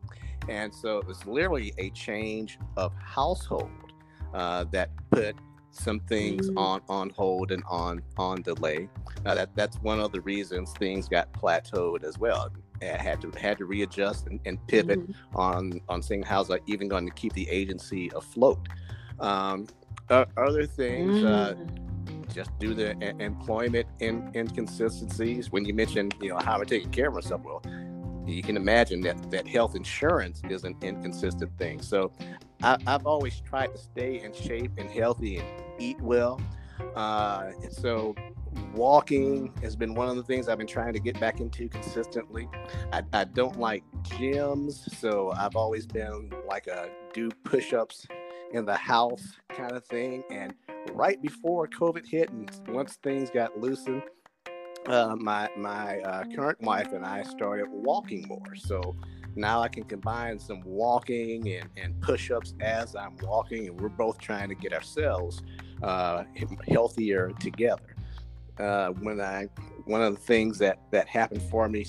[0.47, 3.71] and so it was literally a change of household
[4.33, 5.35] uh, that put
[5.71, 6.57] some things mm-hmm.
[6.59, 8.87] on on hold and on on delay.
[9.23, 12.51] that that's one of the reasons things got plateaued as well.
[12.81, 15.37] I had to had to readjust and, and pivot Mm-hmm.
[15.37, 18.67] on on seeing how's I even going to keep the agency afloat.
[19.19, 19.67] Um,
[20.09, 22.33] uh, other things, uh, Mm.
[22.33, 25.51] just due to e- employment in, inconsistencies.
[25.51, 27.61] When you mentioned, you know, how I'm taking care of myself, well,
[28.25, 31.81] you can imagine that that health insurance is an inconsistent thing.
[31.81, 32.11] So,
[32.61, 35.47] I, I've always tried to stay in shape and healthy and
[35.79, 36.41] eat well.
[36.95, 38.15] Uh, and so,
[38.73, 42.47] walking has been one of the things I've been trying to get back into consistently.
[42.91, 48.07] I, I don't like gyms, so I've always been like a do push-ups
[48.53, 50.23] in the house kind of thing.
[50.29, 50.53] And
[50.93, 54.03] right before COVID hit, and once things got loosened,
[54.85, 58.55] uh, my my uh, current wife and I started walking more.
[58.55, 58.95] So
[59.35, 64.19] now I can combine some walking and, and push-ups as I'm walking, and we're both
[64.19, 65.41] trying to get ourselves
[65.81, 66.23] uh,
[66.67, 67.95] healthier together.
[68.59, 69.47] Uh, when I
[69.85, 71.85] one of the things that that happened for me,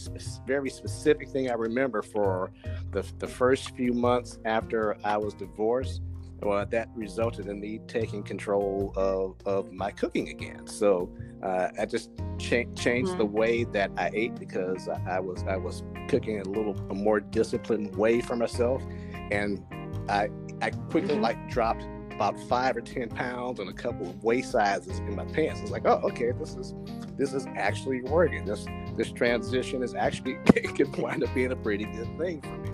[0.46, 2.52] very specific thing I remember for
[2.92, 6.00] the the first few months after I was divorced
[6.44, 10.66] that resulted in me taking control of, of my cooking again.
[10.66, 11.10] So
[11.42, 15.56] uh, I just cha- changed the way that I ate because I, I was I
[15.56, 18.82] was cooking a little a more disciplined way for myself,
[19.30, 19.62] and
[20.08, 20.28] I
[20.60, 21.22] I quickly Mhm.
[21.22, 25.24] like dropped about five or ten pounds and a couple of waist sizes in my
[25.24, 25.60] pants.
[25.62, 26.74] It's like, oh, okay, this is
[27.16, 28.44] this is actually working.
[28.44, 32.56] This this transition is actually it could wind up being a pretty good thing for
[32.58, 32.70] me.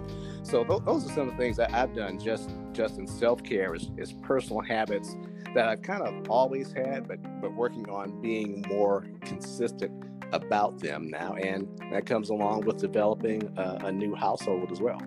[0.50, 3.42] So th- those are some of the things that I've done just just in self
[3.42, 5.16] care is, is personal habits
[5.54, 9.92] that I've kind of always had, but but working on being more consistent
[10.32, 15.00] about them now, and that comes along with developing a, a new household as well.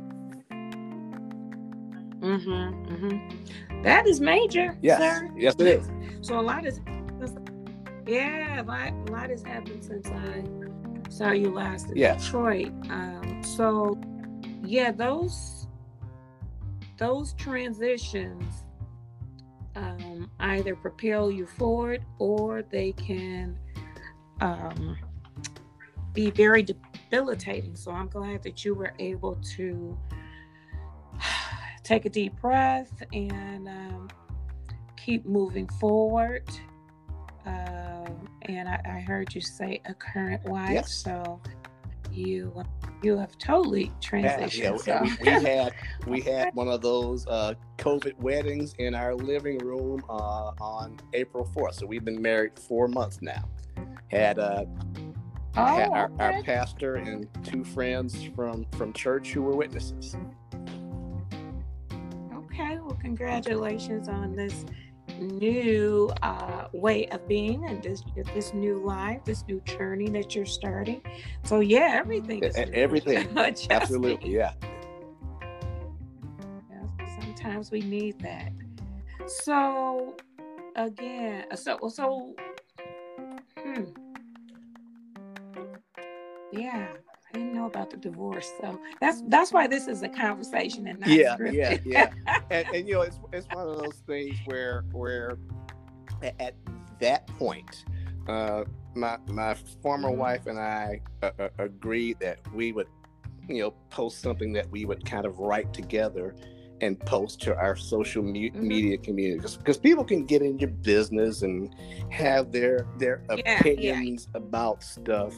[2.22, 2.50] Mm-hmm,
[2.94, 3.82] mm-hmm.
[3.84, 5.30] That is major, Yes, sir.
[5.36, 5.92] yes, it is.
[6.22, 6.80] So a lot is,
[8.08, 10.44] yeah, a lot, a lot has happened since I
[11.10, 12.24] saw you last in Yes.
[12.24, 12.72] Detroit.
[12.90, 14.00] Um, so
[14.64, 15.68] yeah, those
[16.98, 18.66] those transitions
[19.76, 23.58] um, either propel you forward or they can
[24.42, 24.96] um,
[26.14, 27.76] be very debilitating.
[27.76, 29.98] So I'm glad that you were able to
[31.84, 34.08] take a deep breath and um,
[34.96, 36.48] keep moving forward.
[37.46, 41.04] Um, and I, I heard you say a current wife, Yes.
[41.04, 41.42] so
[42.12, 42.64] you
[43.04, 44.58] you have totally transitioned.
[44.58, 45.74] yeah, so- we, we had
[46.08, 51.46] we had one of those uh, COVID weddings in our living room uh, on April
[51.46, 51.76] fourth.
[51.76, 53.44] So we've been married four months now.
[54.08, 54.66] Had uh,
[55.58, 60.16] oh, had our, our pastor and two friends from from church who were witnesses.
[62.36, 64.66] Okay, well, congratulations on this
[65.24, 70.46] new uh, way of being and this this new life, this new journey that you're
[70.46, 71.02] starting.
[71.44, 73.28] So yeah, everything everything.
[73.70, 74.54] Absolutely, yeah.
[76.70, 78.52] Yeah, Sometimes we need that.
[79.28, 80.16] So
[80.76, 82.36] again, so so
[83.58, 83.84] hmm.
[86.52, 86.88] Yeah,
[87.34, 88.52] I didn't know about the divorce.
[88.62, 91.82] So that's that's why this is a conversation and not Yeah, scripted.
[91.84, 92.40] yeah, yeah.
[92.52, 95.38] and, and you know, it's it's one of those things where where
[96.40, 96.54] at
[97.00, 97.86] that point,
[98.28, 102.88] uh, my my former wife and I uh, uh, agreed that we would,
[103.50, 106.36] you know, post something that we would kind of write together
[106.84, 108.62] and post to our social me- Mhm.
[108.62, 111.74] media community because people can get in your business and
[112.10, 113.60] have their their Yeah, yeah.
[113.60, 115.34] opinions about stuff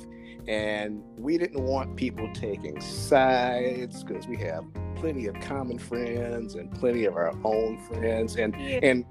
[0.48, 4.64] and we didn't want people taking sides because we have
[4.96, 8.80] plenty of common friends and plenty of our own friends and Yeah.
[8.84, 9.06] and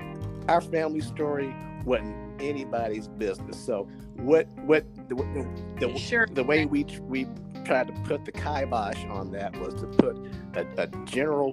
[0.48, 6.26] our family story wasn't anybody's business so what what the, the, the, sure.
[6.32, 7.26] the way we we
[7.64, 10.16] tried to put the kibosh on that was to put
[10.54, 11.52] a, a general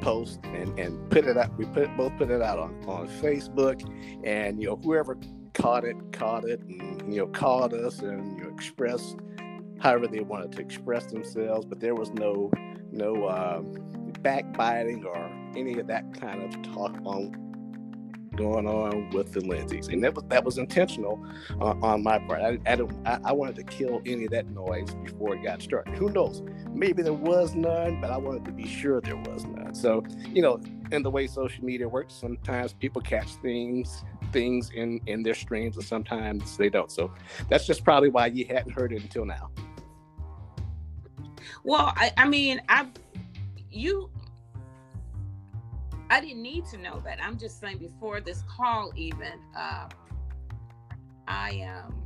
[0.00, 3.82] post and and put it out we put both put it out on on facebook
[4.24, 5.18] and you know whoever
[5.54, 9.16] caught it caught it and you know called us and you know expressed
[9.78, 12.50] however they wanted to express themselves but there was no
[12.92, 13.74] no um,
[14.22, 17.45] backbiting or any of that kind of talk on
[18.36, 21.24] going on with the Lindsays, and that was that was intentional
[21.60, 22.40] uh, on my part.
[22.40, 25.96] I, I, I wanted to kill any of that noise before it got started.
[25.96, 26.42] Who knows?
[26.70, 29.74] Maybe there was none, but I wanted to be sure there was none.
[29.74, 30.60] So you know,
[30.92, 35.76] in the way social media works, sometimes people catch things things in in their streams,
[35.76, 36.90] and sometimes they don't.
[36.90, 37.12] So
[37.48, 39.50] that's just probably why you hadn't heard it until now.
[41.64, 42.86] Well, I, I mean, I
[43.70, 44.10] you
[46.10, 47.18] I didn't need to know that.
[47.22, 49.88] I'm just saying before this call even, uh,
[51.28, 52.02] I um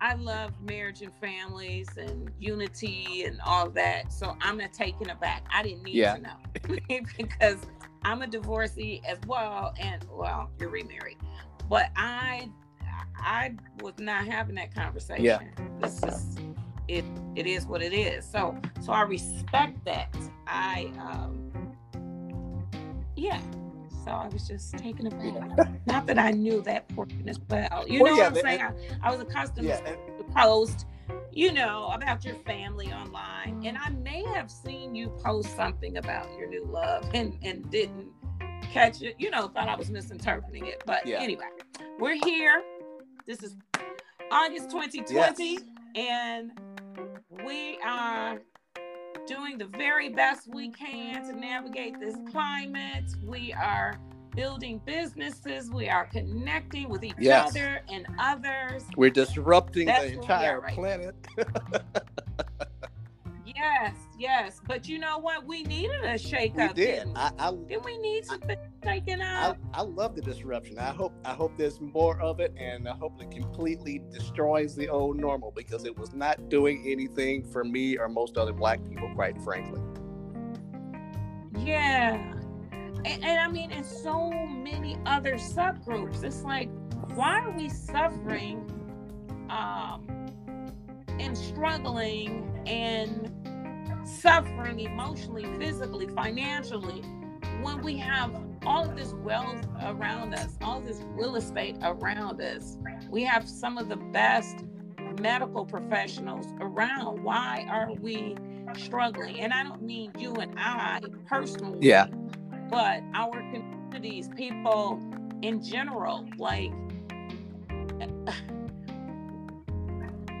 [0.00, 4.12] I love marriage and families and unity and all that.
[4.12, 5.44] So I'm not taken aback.
[5.50, 6.16] I didn't need Yeah.
[6.16, 6.76] to know
[7.16, 7.58] because
[8.04, 11.16] I'm a divorcee as well, and well, you're remarried,
[11.68, 12.48] but I
[13.18, 15.24] I was not having that conversation.
[15.24, 15.40] Yeah.
[15.80, 16.36] This is
[16.86, 17.04] it.
[17.34, 18.24] It is what it is.
[18.24, 20.14] So so I respect that.
[20.46, 21.45] I um
[23.16, 23.40] yeah.
[24.04, 25.68] So I was just taken aback.
[25.86, 27.84] Not that I knew that portion as well.
[27.88, 28.60] You Well, know yeah, what I'm saying?
[29.02, 30.86] I, I was accustomed Yeah, to post,
[31.32, 36.28] you know, about your family online, and I may have seen you post something about
[36.38, 38.06] your new love and and didn't
[38.72, 39.16] catch it.
[39.18, 40.82] You know, thought I was misinterpreting it.
[40.86, 41.20] But Yeah.
[41.20, 41.46] anyway,
[41.98, 42.62] we're here.
[43.26, 43.56] This is
[44.30, 45.62] August 2020, Yes.
[45.96, 46.52] and
[47.44, 48.40] we are
[49.26, 53.04] doing the very best we can to navigate this climate.
[53.22, 53.98] We are
[54.34, 55.70] building businesses.
[55.70, 57.50] We are connecting with each Yes.
[57.50, 58.84] other and others.
[58.96, 61.14] We're disrupting That's the entire right planet.
[63.56, 64.60] Yes, yes.
[64.66, 65.46] But you know what?
[65.46, 66.74] We needed a shake We up.
[66.74, 66.96] did.
[66.96, 67.20] Didn't, we?
[67.20, 69.58] I, I didn't we need something shaken I, up?
[69.72, 70.78] I love the disruption.
[70.78, 74.90] I hope I hope there's more of it, and I hope it completely destroys the
[74.90, 79.10] old normal because it was not doing anything for me or most other Black people,
[79.14, 79.80] quite frankly.
[81.64, 82.34] Yeah.
[83.06, 86.68] And, and I mean, in so many other subgroups, it's like,
[87.14, 88.70] why are we suffering
[89.48, 90.06] um,
[91.18, 93.32] and struggling and
[94.26, 97.00] suffering emotionally, physically, financially
[97.62, 98.34] when we have
[98.66, 102.76] all of this wealth around us, all this real estate around us?
[103.08, 104.64] We have some of the best
[105.20, 107.22] medical professionals around.
[107.22, 108.34] Why are we
[108.76, 109.38] struggling?
[109.38, 112.08] And I don't mean you and I personally Yeah.
[112.68, 115.00] but our communities, people
[115.42, 116.72] in general, like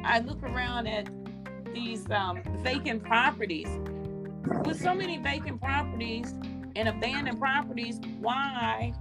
[0.04, 1.08] I look around at
[1.76, 3.68] these um, vacant properties.
[4.64, 6.32] With so many vacant properties
[6.74, 8.94] and abandoned properties, why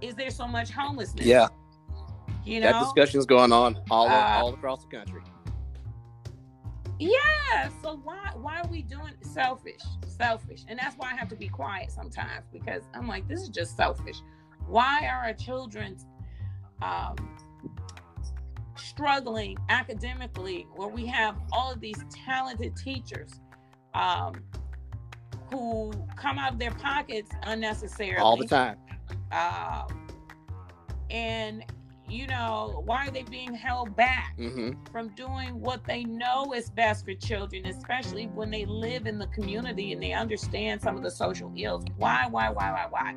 [0.00, 1.24] is there so much homelessness?
[1.24, 1.48] Yeah,
[2.44, 2.72] you know.
[2.72, 5.22] that discussion's going on all Uh, all across the country.
[6.98, 7.70] Yeah.
[7.82, 9.82] So why why are we doing selfish?
[10.06, 10.64] Selfish.
[10.68, 13.76] And that's why I have to be quiet sometimes because I'm like, this is just
[13.76, 14.16] selfish.
[14.66, 15.96] Why are our children
[16.82, 17.16] um,
[18.76, 23.40] struggling academically where we have all of these talented teachers
[23.94, 24.34] um,
[25.50, 28.76] who come out of their pockets unnecessarily All the time.
[29.32, 30.06] um,
[31.10, 31.64] and
[32.08, 36.70] you know why are they being held back hmm from doing what they know is
[36.70, 41.02] best for children, especially when they live in the community and they understand some of
[41.02, 41.84] the social ills.
[41.96, 43.14] Why, why, why, why, why?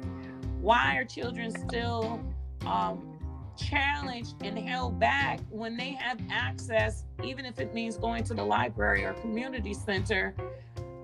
[0.59, 2.19] Why are children still
[2.65, 3.16] um,
[3.57, 8.43] challenged and held back when they have access, even if it means going to the
[8.43, 10.35] library or community center?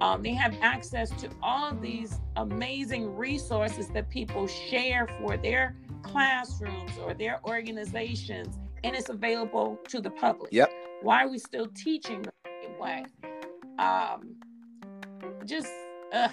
[0.01, 5.77] Um, they have access to all of these amazing resources that people share for their
[6.01, 10.51] classrooms or their organizations and it's available to the public.
[10.51, 10.71] Yep.
[11.01, 13.05] Why are we still teaching the same way?
[13.79, 14.35] Um,
[15.45, 15.71] just
[16.11, 16.27] uh,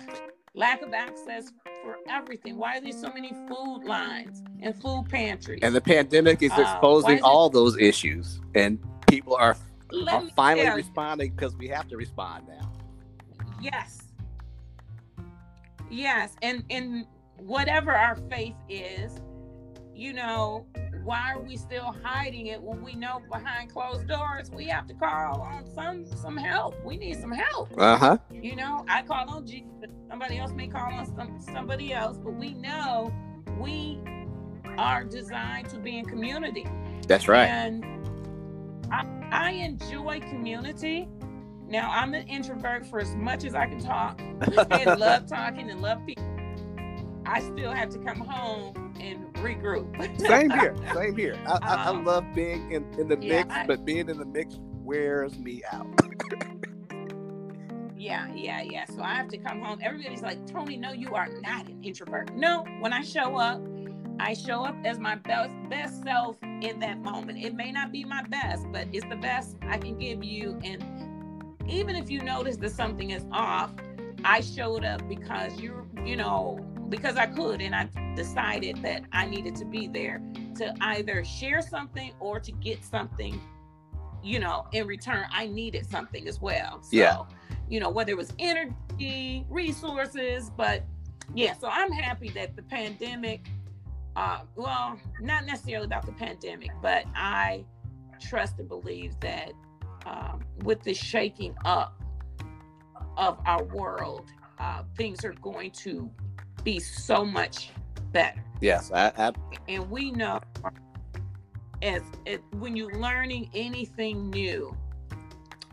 [0.55, 2.57] lack of access for everything.
[2.59, 5.61] Why are there so many food lines and food pantries?
[5.63, 9.57] And the pandemic is Uh, exposing it- all those issues, and people are,
[10.11, 12.73] are finally responding because we have to respond now.
[13.61, 13.99] Yes.
[15.91, 17.07] Yes, and and
[17.39, 19.21] whatever our faith is,
[19.95, 20.65] you know,
[21.05, 24.95] why are we still hiding it when we know behind closed doors we have to
[24.95, 26.75] call on some some help.
[26.85, 27.71] We need some help.
[27.79, 28.19] Uh huh.
[28.31, 29.67] You know, I call on Jesus.
[30.09, 33.13] Somebody else may call on some somebody else, but we know
[33.59, 34.01] we
[34.79, 36.67] are designed to be in community.
[37.07, 37.47] That's right.
[37.47, 37.85] And
[38.91, 41.09] I, I enjoy community.
[41.67, 44.21] Now I'm an introvert for as much as I can talk
[44.71, 46.25] and love talking and love people.
[47.27, 49.97] I still have to come home and regroup.
[50.21, 50.77] Same here.
[50.95, 51.37] Same here.
[51.47, 54.19] I, I, I Um, love being in, in the yeah, mix, I- but being in
[54.19, 55.87] the mix wears me out.
[57.97, 58.87] Yeah, yeah, yeah.
[58.87, 59.79] So I have to come home.
[59.83, 62.35] Everybody's like, Tony, no, you are not an introvert.
[62.35, 63.61] No, when I show up,
[64.19, 67.45] I show up as my best best self in that moment.
[67.45, 70.59] It may not be my best, but it's the best I can give you.
[70.65, 70.83] And
[71.69, 73.73] even if you notice that something is off,
[74.25, 76.59] I showed up because you, you know,
[76.91, 80.21] because I could, and I decided that I needed to be there
[80.57, 83.41] to either share something or to get something.
[84.23, 86.83] You know, in return, I needed something as well.
[86.83, 87.23] So, Yeah.
[87.69, 90.85] you know, whether it was energy, resources, but
[91.35, 93.49] yeah, so I'm happy that the pandemic,
[94.17, 97.65] uh, well, not necessarily about the pandemic, but I
[98.21, 99.53] trust and believe that
[100.07, 102.03] um, with the shaking up
[103.17, 104.27] of our world,
[104.59, 106.11] uh, things are going to
[106.65, 107.71] be so much
[108.13, 108.43] better.
[108.61, 109.33] Yes, I, I
[109.69, 110.41] And we know
[111.83, 114.77] as, as when you're learning anything new,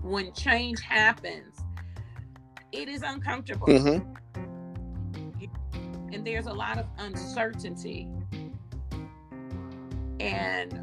[0.02, 1.58] when change happens,
[2.72, 3.68] it is uncomfortable.
[3.68, 4.06] mhm.
[6.14, 8.08] and there's a lot of uncertainty.
[10.20, 10.80] And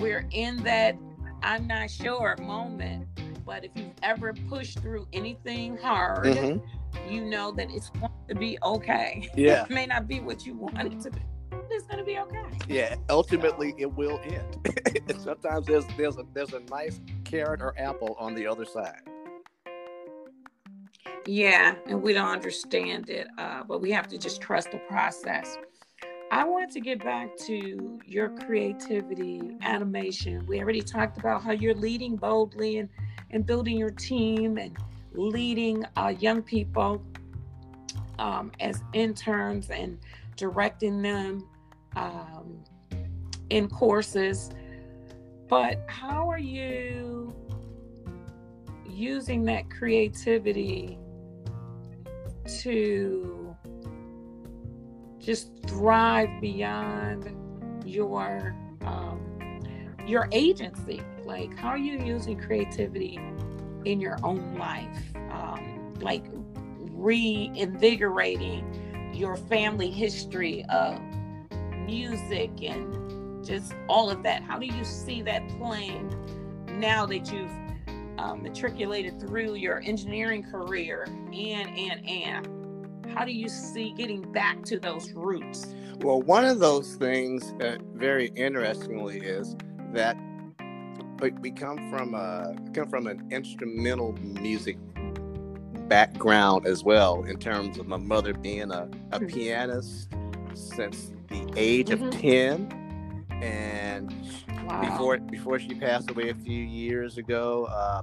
[0.00, 0.96] we're in that
[1.42, 3.06] I'm not sure moment.
[3.44, 6.60] But if you've ever pushed through anything hard, Mhm.
[7.08, 9.28] You know that it's going to be okay.
[9.36, 9.64] Yeah.
[9.64, 11.20] it may not be what you want it to be.
[11.50, 12.42] but It's going to be okay.
[12.68, 14.68] Yeah, ultimately it will end.
[15.22, 19.00] Sometimes there's there's a there's a nice carrot or apple on the other side.
[21.26, 25.56] Yeah, and we don't understand it, uh, but we have to just trust the process.
[26.30, 30.44] I wanted to get back to your creativity, animation.
[30.46, 32.88] We already talked about how you're leading boldly and,
[33.30, 34.76] and building your team and
[35.16, 37.02] leading uh, young people
[38.18, 39.98] um, as interns and
[40.36, 41.48] directing them
[41.96, 42.62] um,
[43.50, 44.50] in courses.
[45.48, 47.34] But how are you
[48.88, 50.98] using that creativity
[52.62, 53.54] to
[55.18, 57.34] just thrive beyond
[57.84, 59.20] your um,
[60.06, 63.18] your agency like how are you using creativity
[63.86, 66.24] in your own life um, like
[66.90, 71.00] reinvigorating your family history of
[71.86, 74.42] music and just all of that.
[74.42, 76.12] How do you see that playing
[76.80, 77.50] now that you've
[78.18, 82.48] um, matriculated through your engineering career and and and?
[83.14, 85.74] How do you see getting back to those roots?
[86.00, 89.56] Well, one of those things, uh, very interestingly, is
[89.92, 90.18] that
[91.20, 94.76] we, we come from a come from an instrumental music
[95.88, 97.24] background as well.
[97.24, 99.32] In terms of my mother being a, a Mhm.
[99.32, 100.08] pianist
[100.54, 102.06] since the age Mhm.
[102.06, 104.12] of ten, and
[104.66, 107.64] wow before before she passed away a few years ago.
[107.66, 108.02] Uh,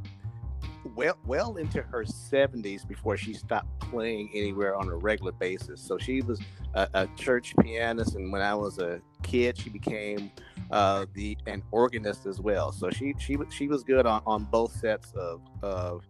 [0.98, 5.80] well, well into her 70s before she stopped playing anywhere on a regular basis.
[5.80, 6.42] So she was
[6.74, 10.30] a, a church pianist, and when I was a kid, she became
[10.74, 12.72] uh, the an organist as well.
[12.72, 16.04] So she she she was good on, on both sets of of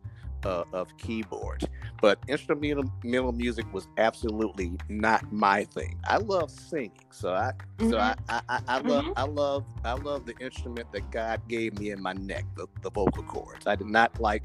[0.46, 1.66] uh, of keyboards.
[2.02, 6.00] But instrumental music was absolutely not my thing.
[6.06, 7.52] I love singing, so I
[7.90, 11.78] so I, I, I, I love I love I love the instrument that God gave
[11.78, 13.68] me in my neck, the, the vocal cords.
[13.68, 14.44] I did not like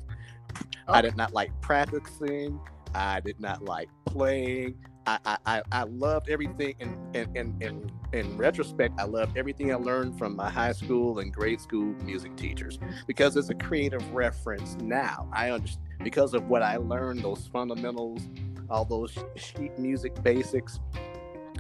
[0.89, 2.59] I did not like practicing.
[2.93, 4.75] I did not like playing.
[5.09, 9.77] I, I, I, loved everything in, in, in, in, in retrospect, I loved everything I
[9.77, 14.77] learned from my high school and grade school music teachers because it's a creative reference
[14.81, 15.29] now.
[15.33, 18.29] I understand because of what I learned, those fundamentals,
[18.69, 20.79] all those sheet music basics.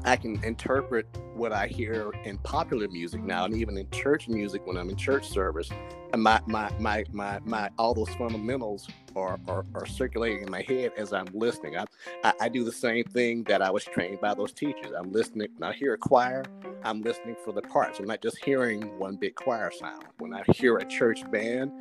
[0.05, 4.64] I can interpret what I hear in popular music now, and even in church music
[4.66, 5.70] when I'm in church service.
[6.12, 8.88] And my my my my, my all those fundamentals
[9.19, 11.77] are, are are circulating in my head as I'm listening.
[11.77, 11.85] I,
[12.25, 14.93] I I do the same thing that I was trained by those teachers.
[14.97, 16.45] I'm listening when I hear a choir.
[16.85, 17.99] I'm listening for the parts.
[17.99, 20.05] I'm not just hearing one big choir sound.
[20.19, 21.73] When I hear a church band,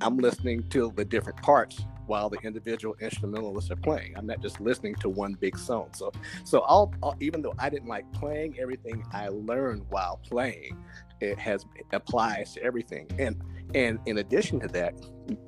[0.00, 4.14] I'm listening to the different parts while the individual instrumentalists are playing.
[4.16, 5.88] I'm not just listening to one big song.
[5.92, 6.12] So,
[6.44, 10.76] so all, even though I didn't like playing, everything I learned while playing,
[11.20, 13.08] it has it applies to everything.
[13.18, 13.42] And
[13.74, 14.94] and in addition to that,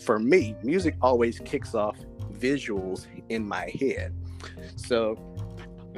[0.01, 1.99] for me, music always kicks off
[2.33, 4.15] visuals in my head.
[4.77, 5.15] So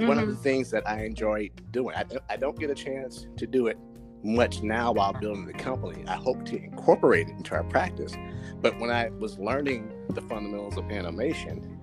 [0.07, 0.43] one of the mm-hmm.
[0.43, 1.95] things that I enjoy doing.
[1.97, 3.79] I, I don't get a chance to do it
[4.23, 6.05] much now while building the company.
[6.07, 8.15] I hope to incorporate it into our practice.
[8.61, 11.81] But when I was learning the fundamentals of animation,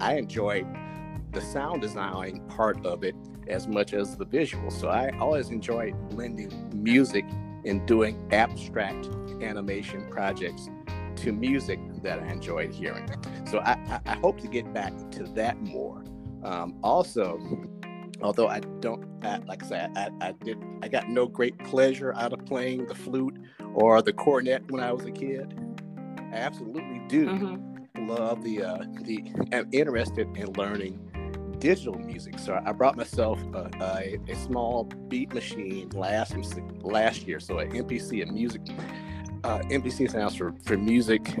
[0.00, 0.66] I enjoyed
[1.32, 3.14] the sound design part of it
[3.48, 4.70] as much as the visual.
[4.70, 7.24] So I always enjoyed blending music
[7.64, 9.08] and doing abstract
[9.42, 10.68] animation projects
[11.16, 13.08] to music that I enjoyed hearing.
[13.50, 16.04] So I, I, I hope to get back to that more.
[16.44, 17.40] Um, also,
[18.22, 22.14] although I don't, I, like I said, I, I did, I got no great pleasure
[22.14, 23.36] out of playing the flute
[23.74, 25.52] or the cornet when I was a kid.
[26.32, 28.08] I absolutely do Mm-hmm.
[28.08, 29.24] love the uh, the.
[29.52, 31.05] I'm interested in learning
[31.58, 36.34] digital music, so I brought myself a, a, a small beat machine last
[36.82, 37.40] last year.
[37.40, 38.62] So an MPC, a music
[39.44, 41.36] uh, MPC stands for for music.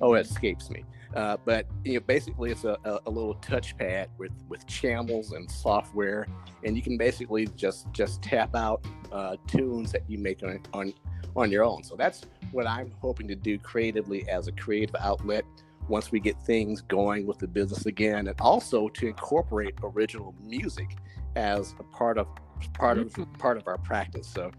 [0.00, 0.84] Oh, it escapes me.
[1.14, 6.28] Uh, but you know, basically, it's a, a, little touchpad with with channels and software,
[6.62, 10.92] and you can basically just just tap out uh, tunes that you make on on
[11.34, 11.82] on your own.
[11.82, 15.44] So that's what I'm hoping to do creatively as a creative outlet
[15.90, 20.96] once we get things going with the business again, and also to incorporate original music
[21.36, 22.26] as a part of
[22.74, 23.32] part of mm-hmm.
[23.34, 24.26] part of our practice.
[24.26, 24.50] So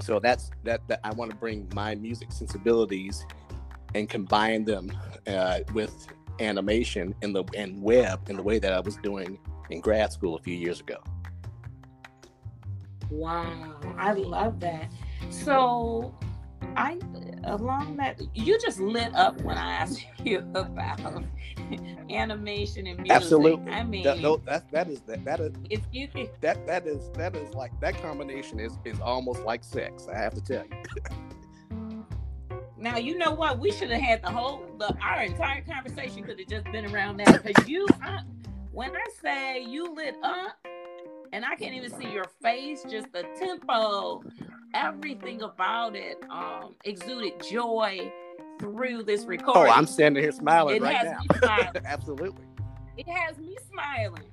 [0.00, 3.26] so that's that, that I want to bring my music sensibilities
[3.94, 4.92] and combine them
[5.26, 6.06] uh, with
[6.40, 9.38] animation in the and web in the way that I was doing
[9.70, 10.98] in grad school a few years ago.
[13.10, 14.92] Wow, I love that.
[15.30, 16.14] So
[16.76, 16.98] I
[17.44, 21.24] along that you just lit up when I asked you about
[22.10, 23.16] animation and music.
[23.16, 23.72] Absolutely.
[23.72, 26.86] I mean, that, no, that that is that that is if you could, that that
[26.86, 30.06] is that is like that combination is is almost like sex.
[30.12, 32.04] I have to tell you.
[32.76, 36.38] now you know what we should have had the whole the our entire conversation could
[36.38, 38.20] have just been around that because you I,
[38.72, 40.56] when I say you lit up
[41.32, 44.22] and I can't even see your face, just the tempo,
[44.74, 48.12] everything about it um exuded joy
[48.58, 49.72] through this recording.
[49.72, 51.04] Oh, I'm standing here smiling it right
[51.42, 51.70] now.
[51.84, 52.44] Absolutely.
[52.96, 54.24] It has me smiling.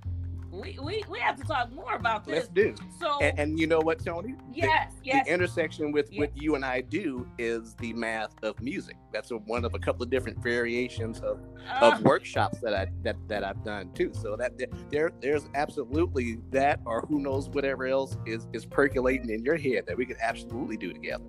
[0.61, 2.35] We, we, we have to talk more about this.
[2.35, 2.75] Let's do.
[2.99, 4.35] So, and, and you know what, Tony?
[4.53, 5.25] Yes, the, yes.
[5.25, 6.19] The intersection with yes.
[6.19, 8.95] what you and I do is the math of music.
[9.11, 11.39] That's a, one of a couple of different variations of,
[11.69, 14.11] uh, of workshops that I that that I've done too.
[14.13, 14.53] So that
[14.89, 19.85] there there's absolutely that, or who knows whatever else is is percolating in your head
[19.87, 21.25] that we could absolutely do together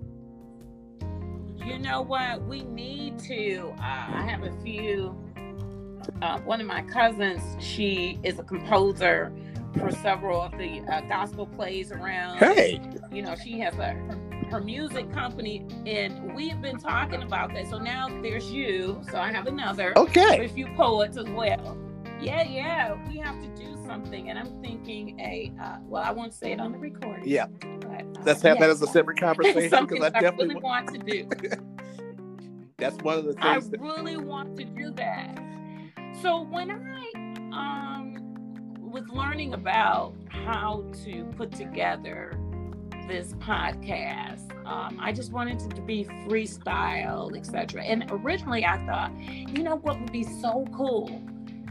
[1.67, 2.41] you know what?
[2.43, 3.73] We need to.
[3.77, 5.15] Uh, I have a few.
[6.21, 9.31] Uh, one of my cousins, she is a composer
[9.77, 12.37] for several of the uh, gospel plays around.
[12.37, 12.81] Hey,
[13.11, 13.93] you know, she has a
[14.49, 17.69] her, music company, and we've been talking about that.
[17.69, 19.01] So now there's you.
[19.11, 19.93] So I have another.
[19.97, 20.45] Okay.
[20.45, 21.77] A few poets as well.
[22.19, 25.51] Yeah, yeah, we have to do something, and I'm thinking a.
[25.61, 27.27] Uh, well, I won't say it on the recording.
[27.27, 27.47] Yeah.
[27.59, 30.97] But, uh, Let's have that as a separate conversation because I definitely really want to
[30.99, 31.29] do.
[32.77, 33.45] That's one of the things.
[33.45, 33.79] I that...
[33.79, 35.37] really want to do that.
[36.21, 37.11] So when I
[37.51, 38.15] um,
[38.81, 42.33] was learning about how to put together
[43.07, 47.83] this podcast, um, I just wanted it to be freestyle, etc.
[47.83, 51.21] And originally, I thought, you know, what would be so cool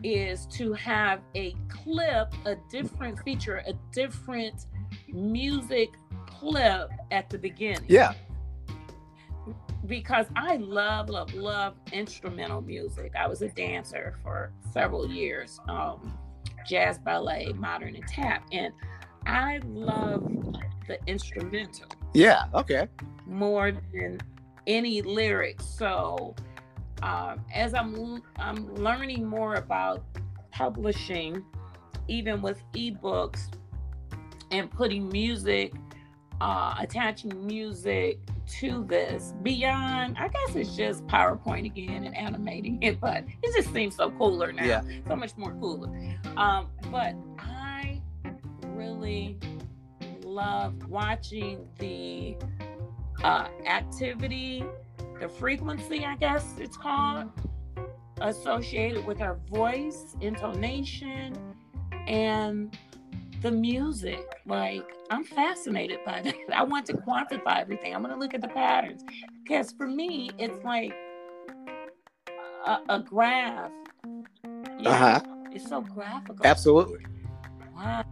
[0.05, 4.67] is to have a clip, a different feature, a different
[5.09, 5.89] music
[6.27, 7.85] clip at the beginning.
[7.89, 8.15] Yeah.
[9.87, 13.13] Because I love, love, love instrumental music.
[13.19, 16.19] I was a dancer for several years, um,
[16.67, 18.43] jazz, ballet, modern, and tap.
[18.53, 18.73] And
[19.27, 20.25] I love
[20.87, 21.89] the instrumental.
[22.15, 22.89] Yeah, okay.
[23.27, 24.19] More than
[24.67, 25.67] any lyrics.
[25.67, 26.35] So
[27.03, 30.05] um, as I'm I'm learning more about
[30.51, 31.45] publishing,
[32.09, 33.51] even with ebooks,
[34.51, 35.75] and putting music
[36.41, 43.01] uh, attaching music to this beyond i guess it's just powerpoint again and animating it
[43.01, 44.83] but it just seems so cooler now yeah.
[45.07, 45.89] so much more cooler
[46.37, 48.01] um, but i
[48.67, 49.39] really
[50.23, 52.37] love watching the
[53.25, 54.65] uh, activity
[55.21, 57.31] the frequency i guess it's called
[58.21, 61.37] associated with our voice intonation
[62.07, 62.79] and
[63.47, 64.27] the music.
[64.45, 66.35] Like, I'm fascinated by that.
[66.53, 67.95] I want to quantify everything.
[67.95, 69.05] I'm going to look at the patterns.
[69.43, 70.93] Because for me, it's like
[72.67, 73.71] a, a graph.
[74.81, 75.21] Yeah, uh-huh.
[75.53, 76.45] It's so graphical.
[76.45, 77.07] Absolutely.
[77.75, 78.05] Wow.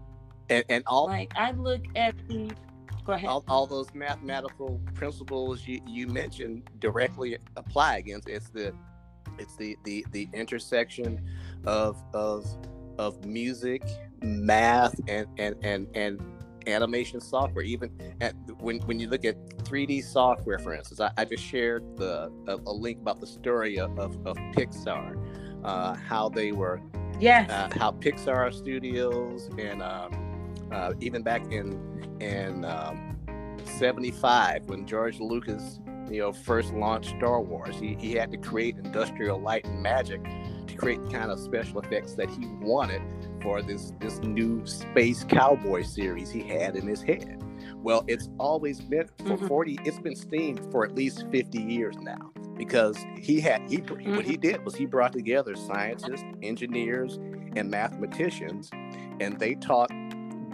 [0.51, 2.51] And, and all like I look at the
[3.05, 3.29] go ahead.
[3.29, 8.75] All, all those mathematical principles you, you mentioned directly apply against it's the
[9.39, 11.23] it's the the the intersection
[11.65, 12.47] of of
[12.99, 13.83] of music
[14.25, 16.21] math and and and and
[16.67, 21.25] animation software even at, when when you look at 3d software for instance i, I
[21.25, 25.19] just shared the a, a, link about the story of, of, of pixar
[25.65, 26.81] uh, how they were
[27.21, 27.51] yes.
[27.51, 33.19] uh, how pixar studios and um, uh, even back in in um,
[33.65, 38.77] 75 when george lucas you know first launched star wars he, he had to create
[38.77, 40.23] industrial light and magic
[40.67, 43.03] to create the kind of special effects that he wanted
[43.45, 47.41] for this this new space cowboy series he had in his head.
[47.77, 49.47] Well, it's always been for mm-hmm.
[49.47, 54.17] 40 it's been steamed for at least 50 years now because he had he mm-hmm.
[54.17, 57.21] what he did was he brought together scientists, engineers,
[57.55, 58.71] and mathematicians
[59.21, 59.91] and they taught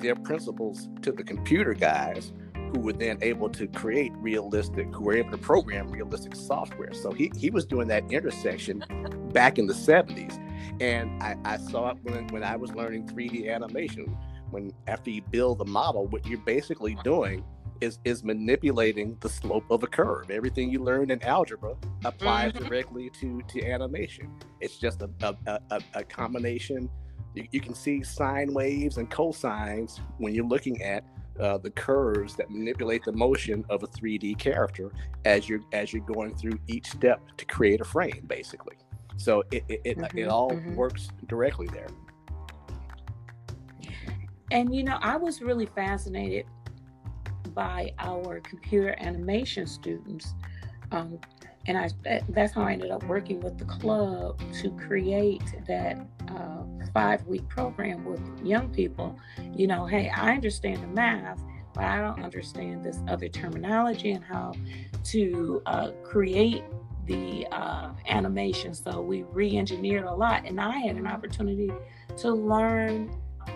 [0.00, 2.32] their principles to the computer guys
[2.72, 6.92] who were then able to create realistic, who were able to program realistic software.
[6.92, 8.84] So he, he was doing that intersection
[9.32, 10.38] back in the 70s.
[10.80, 14.16] And I, I saw it when, when I was learning 3D animation.
[14.50, 17.44] When after you build the model, what you're basically doing
[17.80, 20.30] is is manipulating the slope of a curve.
[20.30, 22.64] Everything you learned in algebra applies mm-hmm.
[22.64, 24.30] directly to to animation.
[24.60, 26.90] It's just a a, a, a combination.
[27.34, 31.04] You, you, can see sine waves and cosines when you're looking at
[31.38, 34.90] uh, the curves that manipulate the motion of a 3D character
[35.24, 38.76] as you're as you're going through each step to create a frame, basically.
[39.20, 40.18] So it it, it, mm-hmm.
[40.18, 40.74] it all mm-hmm.
[40.74, 41.88] works directly there.
[44.50, 46.46] And you know, I was really fascinated
[47.54, 50.34] by our computer animation students.
[50.90, 51.18] Um,
[51.66, 51.90] and I
[52.30, 55.98] that's how I ended up working with the club to create that
[56.28, 56.62] uh,
[56.94, 59.18] five week program with young people.
[59.54, 61.38] You know, hey, I understand the math,
[61.74, 64.54] but I don't understand this other terminology and how
[65.04, 66.64] to uh, create
[67.10, 68.72] the uh, animation.
[68.72, 71.72] So we re engineered a lot, and I had an opportunity
[72.18, 73.10] to learn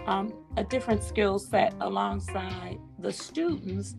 [0.07, 3.95] um, a different skill set alongside the students.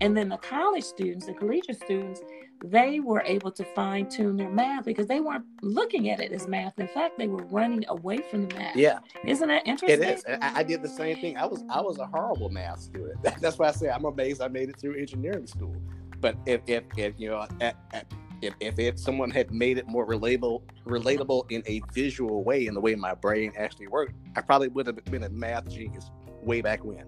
[0.00, 2.20] And then the college students, the collegiate students,
[2.64, 6.46] they were able to fine tune their math because they weren't looking at it as
[6.46, 6.78] math.
[6.78, 8.76] In fact, they were running away from the math.
[8.76, 10.02] Yeah, isn't that interesting?
[10.02, 10.24] It is.
[10.26, 11.36] I, I did the same thing.
[11.36, 13.22] I was I was a horrible math student.
[13.40, 15.76] That's why I say I'm amazed I made it through engineering school.
[16.20, 18.12] But if if, if you know at, at
[18.42, 22.80] if, if someone had made it more relatable relatable in a visual way in the
[22.80, 26.10] way my brain actually worked, I probably would have been a math genius
[26.42, 27.04] way back when.